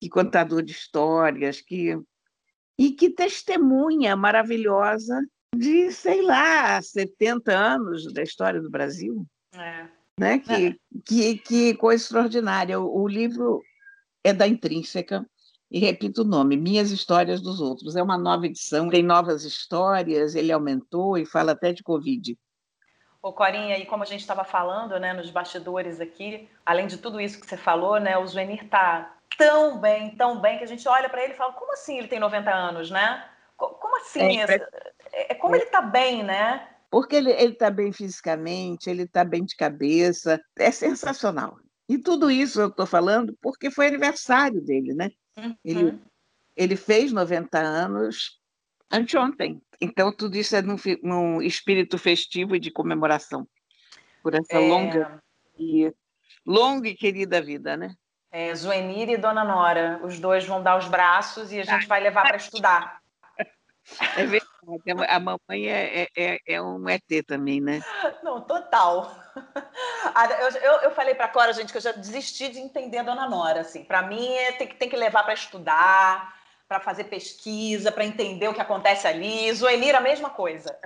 que 0.00 0.08
contador 0.08 0.62
de 0.62 0.72
histórias, 0.72 1.60
que 1.60 1.98
e 2.78 2.92
que 2.92 3.10
testemunha 3.10 4.16
maravilhosa 4.16 5.20
de, 5.54 5.92
sei 5.92 6.22
lá, 6.22 6.80
70 6.80 7.52
anos 7.52 8.10
da 8.12 8.22
história 8.22 8.60
do 8.60 8.70
Brasil. 8.70 9.26
É. 9.52 9.86
Né? 10.18 10.38
Que, 10.38 10.52
é. 10.52 10.76
que, 11.04 11.38
que 11.38 11.74
coisa 11.74 12.02
extraordinária. 12.02 12.80
O, 12.80 13.02
o 13.02 13.06
livro 13.06 13.62
é 14.24 14.32
da 14.32 14.48
Intrínseca, 14.48 15.26
e 15.70 15.78
repito 15.78 16.22
o 16.22 16.24
nome, 16.24 16.56
Minhas 16.56 16.90
Histórias 16.90 17.40
dos 17.40 17.60
Outros. 17.60 17.96
É 17.96 18.02
uma 18.02 18.18
nova 18.18 18.46
edição, 18.46 18.88
tem 18.88 19.02
novas 19.02 19.44
histórias, 19.44 20.34
ele 20.34 20.50
aumentou 20.50 21.18
e 21.18 21.26
fala 21.26 21.52
até 21.52 21.72
de 21.72 21.82
Covid. 21.82 22.36
Ô 23.22 23.32
Corinha, 23.32 23.76
e 23.76 23.84
como 23.84 24.02
a 24.02 24.06
gente 24.06 24.20
estava 24.20 24.44
falando 24.44 24.98
né, 24.98 25.12
nos 25.12 25.30
bastidores 25.30 26.00
aqui, 26.00 26.48
além 26.64 26.86
de 26.86 26.96
tudo 26.96 27.20
isso 27.20 27.38
que 27.38 27.46
você 27.46 27.56
falou, 27.56 28.00
né, 28.00 28.16
o 28.16 28.26
Zuenir 28.26 28.64
está 28.64 29.14
tão 29.36 29.78
bem, 29.78 30.16
tão 30.16 30.40
bem, 30.40 30.58
que 30.58 30.64
a 30.64 30.66
gente 30.66 30.88
olha 30.88 31.08
para 31.08 31.22
ele 31.22 31.34
e 31.34 31.36
fala, 31.36 31.52
como 31.52 31.72
assim 31.72 31.98
ele 31.98 32.08
tem 32.08 32.18
90 32.18 32.50
anos, 32.50 32.90
né? 32.90 33.24
Como 33.56 33.96
assim? 33.98 34.40
É, 34.40 34.54
é, 35.12 35.32
é 35.32 35.34
como 35.34 35.54
ele 35.54 35.64
está 35.64 35.82
bem, 35.82 36.22
né? 36.22 36.66
Porque 36.90 37.16
ele 37.16 37.30
está 37.30 37.70
bem 37.70 37.92
fisicamente, 37.92 38.88
ele 38.88 39.02
está 39.02 39.22
bem 39.22 39.44
de 39.44 39.54
cabeça, 39.54 40.40
é 40.58 40.70
sensacional. 40.70 41.58
E 41.88 41.98
tudo 41.98 42.30
isso 42.30 42.60
eu 42.60 42.68
estou 42.68 42.86
falando 42.86 43.36
porque 43.40 43.70
foi 43.70 43.86
aniversário 43.86 44.60
dele, 44.60 44.94
né? 44.94 45.10
Uhum. 45.36 45.56
Ele, 45.64 45.98
ele 46.56 46.76
fez 46.76 47.12
90 47.12 47.58
anos 47.58 48.40
anteontem. 48.90 49.60
Então, 49.80 50.12
tudo 50.12 50.36
isso 50.36 50.54
é 50.54 50.62
num, 50.62 50.76
num 51.02 51.42
espírito 51.42 51.96
festivo 51.96 52.54
e 52.54 52.60
de 52.60 52.70
comemoração 52.70 53.46
por 54.22 54.34
essa 54.34 54.56
é... 54.56 54.58
longa, 54.58 55.22
e, 55.58 55.92
longa 56.46 56.88
e 56.88 56.94
querida 56.94 57.40
vida, 57.40 57.76
né? 57.76 57.94
É, 58.32 58.54
Zuenir 58.54 59.08
e 59.08 59.16
Dona 59.16 59.42
Nora, 59.42 60.00
os 60.04 60.20
dois 60.20 60.46
vão 60.46 60.62
dar 60.62 60.78
os 60.78 60.86
braços 60.86 61.50
e 61.50 61.58
a 61.58 61.64
gente 61.64 61.86
vai 61.86 62.00
levar 62.00 62.22
para 62.22 62.36
estudar. 62.36 63.00
É 64.16 64.24
verdade, 64.24 65.08
a 65.08 65.18
mamãe 65.18 65.68
é, 65.68 66.02
é, 66.02 66.08
é, 66.16 66.38
é 66.46 66.62
um 66.62 66.88
ET 66.88 67.02
também, 67.26 67.60
né? 67.60 67.80
Não, 68.22 68.40
total. 68.42 69.12
Eu, 70.40 70.48
eu, 70.60 70.72
eu 70.82 70.90
falei 70.92 71.14
para 71.14 71.24
a 71.24 71.28
Cora, 71.28 71.52
gente, 71.52 71.72
que 71.72 71.78
eu 71.78 71.82
já 71.82 71.92
desisti 71.92 72.50
de 72.50 72.58
entender 72.58 72.98
a 72.98 73.02
Dona 73.02 73.28
Nora. 73.28 73.62
Assim. 73.62 73.82
Para 73.84 74.02
mim, 74.02 74.32
é, 74.32 74.52
tem, 74.52 74.68
tem 74.68 74.88
que 74.88 74.96
levar 74.96 75.24
para 75.24 75.34
estudar, 75.34 76.39
para 76.70 76.78
fazer 76.78 77.04
pesquisa, 77.04 77.90
para 77.90 78.04
entender 78.04 78.46
o 78.46 78.54
que 78.54 78.60
acontece 78.60 79.04
ali. 79.04 79.52
Zuenir, 79.52 79.96
a 79.96 80.00
mesma 80.00 80.30
coisa. 80.30 80.78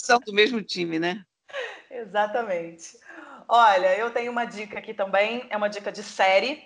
São 0.00 0.18
do 0.20 0.32
mesmo 0.32 0.62
time, 0.62 0.98
né? 0.98 1.22
Exatamente. 1.90 2.98
Olha, 3.46 3.94
eu 3.98 4.10
tenho 4.10 4.32
uma 4.32 4.46
dica 4.46 4.78
aqui 4.78 4.94
também, 4.94 5.46
é 5.50 5.56
uma 5.58 5.68
dica 5.68 5.92
de 5.92 6.02
série. 6.02 6.64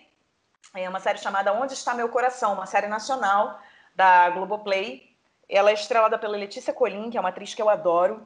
É 0.72 0.88
uma 0.88 1.00
série 1.00 1.18
chamada 1.18 1.52
Onde 1.52 1.72
Está 1.72 1.94
Meu 1.94 2.08
Coração, 2.08 2.52
uma 2.52 2.66
série 2.66 2.86
nacional 2.86 3.60
da 3.96 4.30
Globoplay. 4.30 5.16
Ela 5.48 5.70
é 5.70 5.74
estrelada 5.74 6.16
pela 6.16 6.36
Letícia 6.36 6.72
Colim, 6.72 7.10
que 7.10 7.18
é 7.18 7.20
uma 7.20 7.30
atriz 7.30 7.54
que 7.54 7.62
eu 7.62 7.68
adoro 7.68 8.24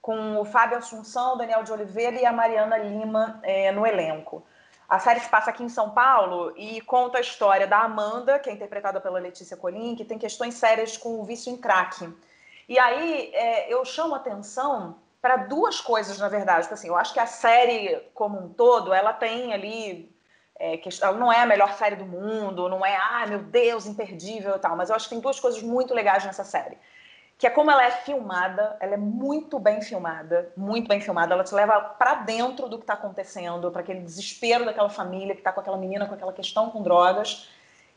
com 0.00 0.36
o 0.36 0.44
Fábio 0.44 0.78
Assunção, 0.78 1.38
Daniel 1.38 1.62
de 1.62 1.70
Oliveira 1.70 2.20
e 2.20 2.26
a 2.26 2.32
Mariana 2.32 2.76
Lima 2.76 3.38
é, 3.44 3.70
no 3.70 3.86
elenco. 3.86 4.44
A 4.92 4.98
série 4.98 5.20
se 5.20 5.28
passa 5.30 5.48
aqui 5.48 5.62
em 5.62 5.70
São 5.70 5.88
Paulo 5.88 6.52
e 6.54 6.78
conta 6.82 7.16
a 7.16 7.20
história 7.22 7.66
da 7.66 7.78
Amanda, 7.78 8.38
que 8.38 8.50
é 8.50 8.52
interpretada 8.52 9.00
pela 9.00 9.18
Letícia 9.18 9.56
Colim, 9.56 9.94
que 9.94 10.04
tem 10.04 10.18
questões 10.18 10.52
sérias 10.52 10.98
com 10.98 11.18
o 11.18 11.24
vício 11.24 11.50
em 11.50 11.56
crack. 11.56 12.14
E 12.68 12.78
aí 12.78 13.32
é, 13.32 13.72
eu 13.72 13.82
chamo 13.86 14.14
atenção 14.14 14.96
para 15.18 15.38
duas 15.38 15.80
coisas, 15.80 16.18
na 16.18 16.28
verdade. 16.28 16.64
Porque, 16.64 16.74
assim, 16.74 16.88
eu 16.88 16.94
acho 16.94 17.14
que 17.14 17.18
a 17.18 17.24
série 17.24 18.00
como 18.12 18.38
um 18.38 18.50
todo, 18.50 18.92
ela 18.92 19.14
tem 19.14 19.54
ali. 19.54 20.14
É, 20.58 20.78
ela 21.00 21.16
não 21.16 21.32
é 21.32 21.40
a 21.40 21.46
melhor 21.46 21.72
série 21.72 21.96
do 21.96 22.04
mundo, 22.04 22.68
não 22.68 22.84
é, 22.84 22.94
ah, 22.94 23.24
meu 23.26 23.38
Deus, 23.44 23.86
imperdível 23.86 24.56
e 24.56 24.58
tal. 24.58 24.76
Mas 24.76 24.90
eu 24.90 24.96
acho 24.96 25.06
que 25.06 25.14
tem 25.14 25.22
duas 25.22 25.40
coisas 25.40 25.62
muito 25.62 25.94
legais 25.94 26.22
nessa 26.26 26.44
série 26.44 26.76
que 27.42 27.46
é 27.48 27.50
como 27.50 27.72
ela 27.72 27.84
é 27.84 27.90
filmada, 27.90 28.76
ela 28.78 28.94
é 28.94 28.96
muito 28.96 29.58
bem 29.58 29.82
filmada, 29.82 30.52
muito 30.56 30.86
bem 30.86 31.00
filmada, 31.00 31.34
ela 31.34 31.42
te 31.42 31.52
leva 31.52 31.80
para 31.80 32.14
dentro 32.14 32.68
do 32.68 32.78
que 32.78 32.84
está 32.84 32.94
acontecendo, 32.94 33.68
para 33.72 33.80
aquele 33.80 33.98
desespero 33.98 34.64
daquela 34.64 34.88
família 34.88 35.34
que 35.34 35.40
está 35.40 35.50
com 35.50 35.58
aquela 35.58 35.76
menina 35.76 36.06
com 36.06 36.14
aquela 36.14 36.32
questão 36.32 36.70
com 36.70 36.84
drogas, 36.84 37.48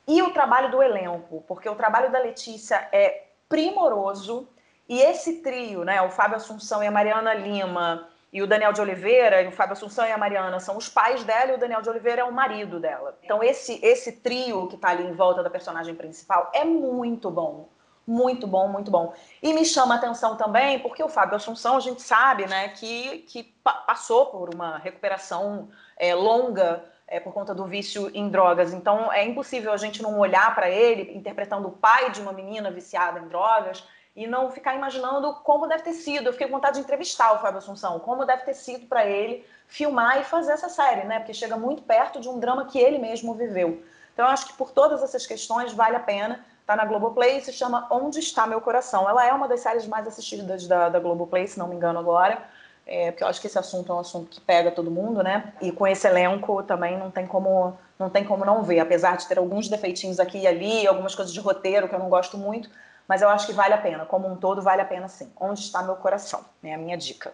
e 0.08 0.20
o 0.24 0.32
trabalho 0.32 0.72
do 0.72 0.82
elenco, 0.82 1.44
porque 1.48 1.70
o 1.70 1.76
trabalho 1.76 2.12
da 2.12 2.18
Letícia 2.18 2.90
é 2.92 3.26
primoroso, 3.48 4.50
e 4.90 5.00
esse 5.00 5.44
trio, 5.44 5.84
né, 5.84 6.02
o 6.02 6.10
Fábio 6.10 6.38
Assunção 6.38 6.84
e 6.84 6.88
a 6.88 6.92
Mariana 6.92 7.32
Lima, 7.36 8.10
e 8.34 8.42
o 8.42 8.48
Daniel 8.48 8.74
de 8.74 8.82
Oliveira, 8.82 9.44
e 9.44 9.48
o 9.48 9.52
Fábio 9.52 9.74
Assunção 9.74 10.08
e 10.08 10.12
a 10.12 10.18
Mariana 10.18 10.60
são 10.60 10.76
os 10.76 10.90
pais 10.90 11.24
dela 11.24 11.52
e 11.52 11.56
o 11.56 11.60
Daniel 11.60 11.84
de 11.84 11.90
Oliveira 11.90 12.24
é 12.24 12.26
o 12.26 12.34
marido 12.34 12.80
dela. 12.80 13.16
Então 13.22 13.44
esse 13.44 13.80
esse 13.86 14.12
trio 14.12 14.68
que 14.68 14.76
está 14.76 14.90
ali 14.90 15.04
em 15.04 15.14
volta 15.14 15.44
da 15.44 15.52
personagem 15.52 15.94
principal 15.94 16.50
é 16.52 16.66
muito 16.66 17.30
bom 17.30 17.70
muito 18.08 18.46
bom, 18.46 18.68
muito 18.68 18.92
bom. 18.92 19.14
E 19.42 19.54
me 19.54 19.66
chama 19.66 19.96
a 19.96 19.98
atenção 19.98 20.36
também, 20.36 20.80
porque 20.80 21.04
o 21.04 21.10
Fábio 21.10 21.36
Assunção, 21.36 21.78
a 21.78 21.80
gente 21.80 22.02
sabe, 22.02 22.46
né, 22.46 22.70
que, 22.70 23.20
que 23.28 23.44
passou 23.64 24.28
por 24.28 24.54
uma 24.54 24.78
recuperação 24.78 25.70
é, 25.98 26.14
longa 26.14 26.84
é, 27.08 27.20
por 27.20 27.34
conta 27.34 27.54
do 27.54 27.66
vício 27.66 28.12
em 28.14 28.30
drogas. 28.30 28.74
Então, 28.74 29.12
é 29.12 29.26
impossível 29.26 29.72
a 29.72 29.78
gente 29.78 30.02
não 30.02 30.20
olhar 30.20 30.54
para 30.54 30.70
ele 30.70 31.16
interpretando 31.16 31.68
o 31.68 31.72
pai 31.72 32.12
de 32.12 32.22
uma 32.22 32.32
menina 32.32 32.72
viciada 32.72 33.20
em 33.20 33.28
drogas 33.28 33.84
e 34.16 34.26
não 34.26 34.50
ficar 34.50 34.76
imaginando 34.76 35.34
como 35.44 35.68
deve 35.68 35.84
ter 35.84 35.94
sido. 35.94 36.28
Eu 36.28 36.32
fiquei 36.32 36.48
com 36.48 36.54
vontade 36.54 36.78
de 36.78 36.84
entrevistar 36.84 37.34
o 37.34 37.40
Fábio 37.40 37.58
Assunção, 37.58 38.00
como 38.00 38.26
deve 38.26 38.44
ter 38.44 38.54
sido 38.54 38.88
para 38.88 39.06
ele 39.06 39.46
filmar 39.68 40.20
e 40.20 40.24
fazer 40.24 40.54
essa 40.54 40.70
série, 40.70 41.04
né? 41.04 41.20
Porque 41.20 41.34
chega 41.34 41.58
muito 41.58 41.84
perto 41.84 42.20
de 42.20 42.30
um 42.30 42.40
drama 42.40 42.66
que 42.66 42.80
ele 42.80 42.98
mesmo 42.98 43.34
viveu. 43.34 43.84
Então, 44.14 44.26
eu 44.26 44.32
acho 44.32 44.48
que 44.48 44.54
por 44.54 44.72
todas 44.72 45.04
essas 45.04 45.28
questões 45.28 45.74
vale 45.74 45.98
a 45.98 46.00
pena. 46.00 46.46
Tá 46.66 46.76
na 46.76 46.86
Globoplay 46.86 47.38
e 47.38 47.42
se 47.42 47.54
chama 47.54 47.88
Onde 47.92 48.20
Está 48.20 48.48
Meu 48.48 48.60
Coração. 48.60 49.08
Ela 49.08 49.26
é 49.26 49.32
uma 49.32 49.48
das 49.48 49.60
séries 49.60 49.86
mais 49.86 50.08
assistidas 50.08 50.68
da, 50.68 50.90
da 50.90 51.00
Globoplay, 51.00 51.48
se 51.48 51.60
não 51.60 51.68
me 51.68 51.76
engano 51.76 52.00
agora. 52.00 52.44
É, 52.88 53.12
porque 53.12 53.24
eu 53.24 53.28
acho 53.28 53.42
que 53.42 53.48
esse 53.48 53.58
assunto 53.58 53.92
é 53.92 53.96
um 53.96 54.00
assunto 54.00 54.30
que 54.30 54.40
pega 54.40 54.72
todo 54.72 54.92
mundo, 54.92 55.24
né? 55.24 55.54
E 55.62 55.72
com 55.72 55.88
esse 55.88 56.08
elenco 56.08 56.62
também 56.64 56.98
não 56.98 57.10
tem 57.10 57.26
como 57.26 57.78
não 57.98 58.10
tem 58.10 58.24
como 58.24 58.44
não 58.44 58.62
ver, 58.62 58.80
apesar 58.80 59.16
de 59.16 59.28
ter 59.28 59.38
alguns 59.38 59.70
defeitinhos 59.70 60.20
aqui 60.20 60.40
e 60.40 60.48
ali, 60.48 60.86
algumas 60.86 61.16
coisas 61.16 61.34
de 61.34 61.40
roteiro 61.40 61.88
que 61.88 61.96
eu 61.96 62.00
não 62.00 62.10
gosto 62.10 62.38
muito, 62.38 62.70
mas 63.08 63.22
eu 63.22 63.30
acho 63.30 63.48
que 63.48 63.54
vale 63.54 63.74
a 63.74 63.78
pena, 63.78 64.06
como 64.06 64.28
um 64.28 64.36
todo 64.36 64.62
vale 64.62 64.82
a 64.82 64.86
pena 64.86 65.08
sim. 65.08 65.32
Onde 65.40 65.62
está 65.62 65.82
meu 65.82 65.96
coração? 65.96 66.44
É 66.64 66.74
a 66.74 66.78
minha 66.78 66.98
dica. 66.98 67.34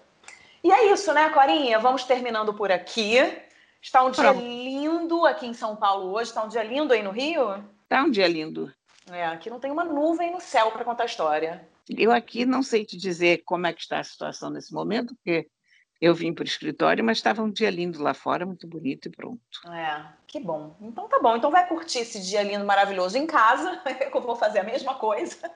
E 0.63 0.71
é 0.71 0.91
isso, 0.93 1.11
né, 1.13 1.29
Corinha? 1.29 1.79
Vamos 1.79 2.03
terminando 2.03 2.53
por 2.53 2.71
aqui. 2.71 3.17
Está 3.81 4.03
um 4.03 4.11
dia 4.11 4.31
lindo 4.31 5.25
aqui 5.25 5.47
em 5.47 5.55
São 5.55 5.75
Paulo 5.75 6.11
hoje. 6.11 6.29
Está 6.29 6.43
um 6.43 6.47
dia 6.47 6.63
lindo 6.63 6.93
aí 6.93 7.01
no 7.01 7.09
Rio? 7.09 7.63
Está 7.83 8.03
um 8.03 8.11
dia 8.11 8.27
lindo. 8.27 8.71
É, 9.09 9.25
aqui 9.25 9.49
não 9.49 9.59
tem 9.59 9.71
uma 9.71 9.83
nuvem 9.83 10.31
no 10.31 10.39
céu 10.39 10.71
para 10.71 10.85
contar 10.85 11.03
a 11.03 11.07
história. 11.07 11.67
Eu 11.89 12.11
aqui 12.11 12.45
não 12.45 12.61
sei 12.61 12.85
te 12.85 12.97
dizer 12.97 13.43
como 13.43 13.67
é 13.67 13.73
que 13.73 13.81
está 13.81 13.99
a 13.99 14.03
situação 14.03 14.49
nesse 14.49 14.73
momento, 14.73 15.15
porque 15.15 15.47
eu 15.99 16.15
vim 16.15 16.33
para 16.33 16.43
o 16.43 16.47
escritório, 16.47 17.03
mas 17.03 17.17
estava 17.17 17.43
um 17.43 17.51
dia 17.51 17.69
lindo 17.69 18.01
lá 18.01 18.13
fora, 18.13 18.45
muito 18.45 18.67
bonito 18.67 19.07
e 19.07 19.11
pronto. 19.11 19.41
É, 19.71 20.03
que 20.25 20.39
bom. 20.39 20.75
Então 20.81 21.07
tá 21.07 21.19
bom. 21.19 21.35
Então 21.35 21.51
vai 21.51 21.67
curtir 21.67 21.99
esse 21.99 22.21
dia 22.21 22.43
lindo, 22.43 22.65
maravilhoso 22.65 23.17
em 23.17 23.27
casa, 23.27 23.81
que 24.11 24.17
eu 24.17 24.21
vou 24.21 24.35
fazer 24.35 24.59
a 24.59 24.63
mesma 24.63 24.95
coisa. 24.95 25.51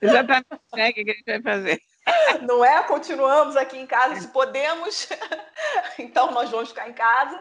Exatamente, 0.00 0.46
né? 0.74 0.90
O 0.90 0.94
que 0.94 1.00
a 1.00 1.14
gente 1.14 1.24
vai 1.26 1.42
fazer? 1.42 1.80
Não 2.42 2.64
é? 2.64 2.82
Continuamos 2.84 3.56
aqui 3.56 3.78
em 3.78 3.86
casa, 3.86 4.20
se 4.20 4.28
podemos. 4.28 5.08
Então 5.98 6.30
nós 6.30 6.50
vamos 6.50 6.68
ficar 6.68 6.88
em 6.88 6.92
casa. 6.92 7.38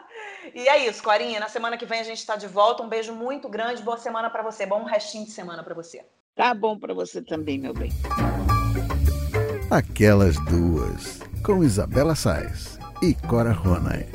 E 0.53 0.67
é 0.67 0.87
isso, 0.87 1.03
Corinha. 1.03 1.39
Na 1.39 1.49
semana 1.49 1.77
que 1.77 1.85
vem 1.85 1.99
a 1.99 2.03
gente 2.03 2.17
está 2.17 2.35
de 2.35 2.47
volta. 2.47 2.81
Um 2.81 2.89
beijo 2.89 3.13
muito 3.13 3.49
grande. 3.49 3.81
Boa 3.83 3.97
semana 3.97 4.29
para 4.29 4.41
você. 4.41 4.65
Bom 4.65 4.83
restinho 4.83 5.25
de 5.25 5.31
semana 5.31 5.61
para 5.63 5.73
você. 5.73 6.05
Tá 6.35 6.53
bom 6.53 6.79
para 6.79 6.93
você 6.93 7.21
também, 7.21 7.59
meu 7.59 7.73
bem. 7.73 7.91
Aquelas 9.69 10.35
duas, 10.45 11.19
com 11.43 11.63
Isabela 11.63 12.15
Sais 12.15 12.79
e 13.01 13.13
Cora 13.27 13.51
Ronay. 13.51 14.07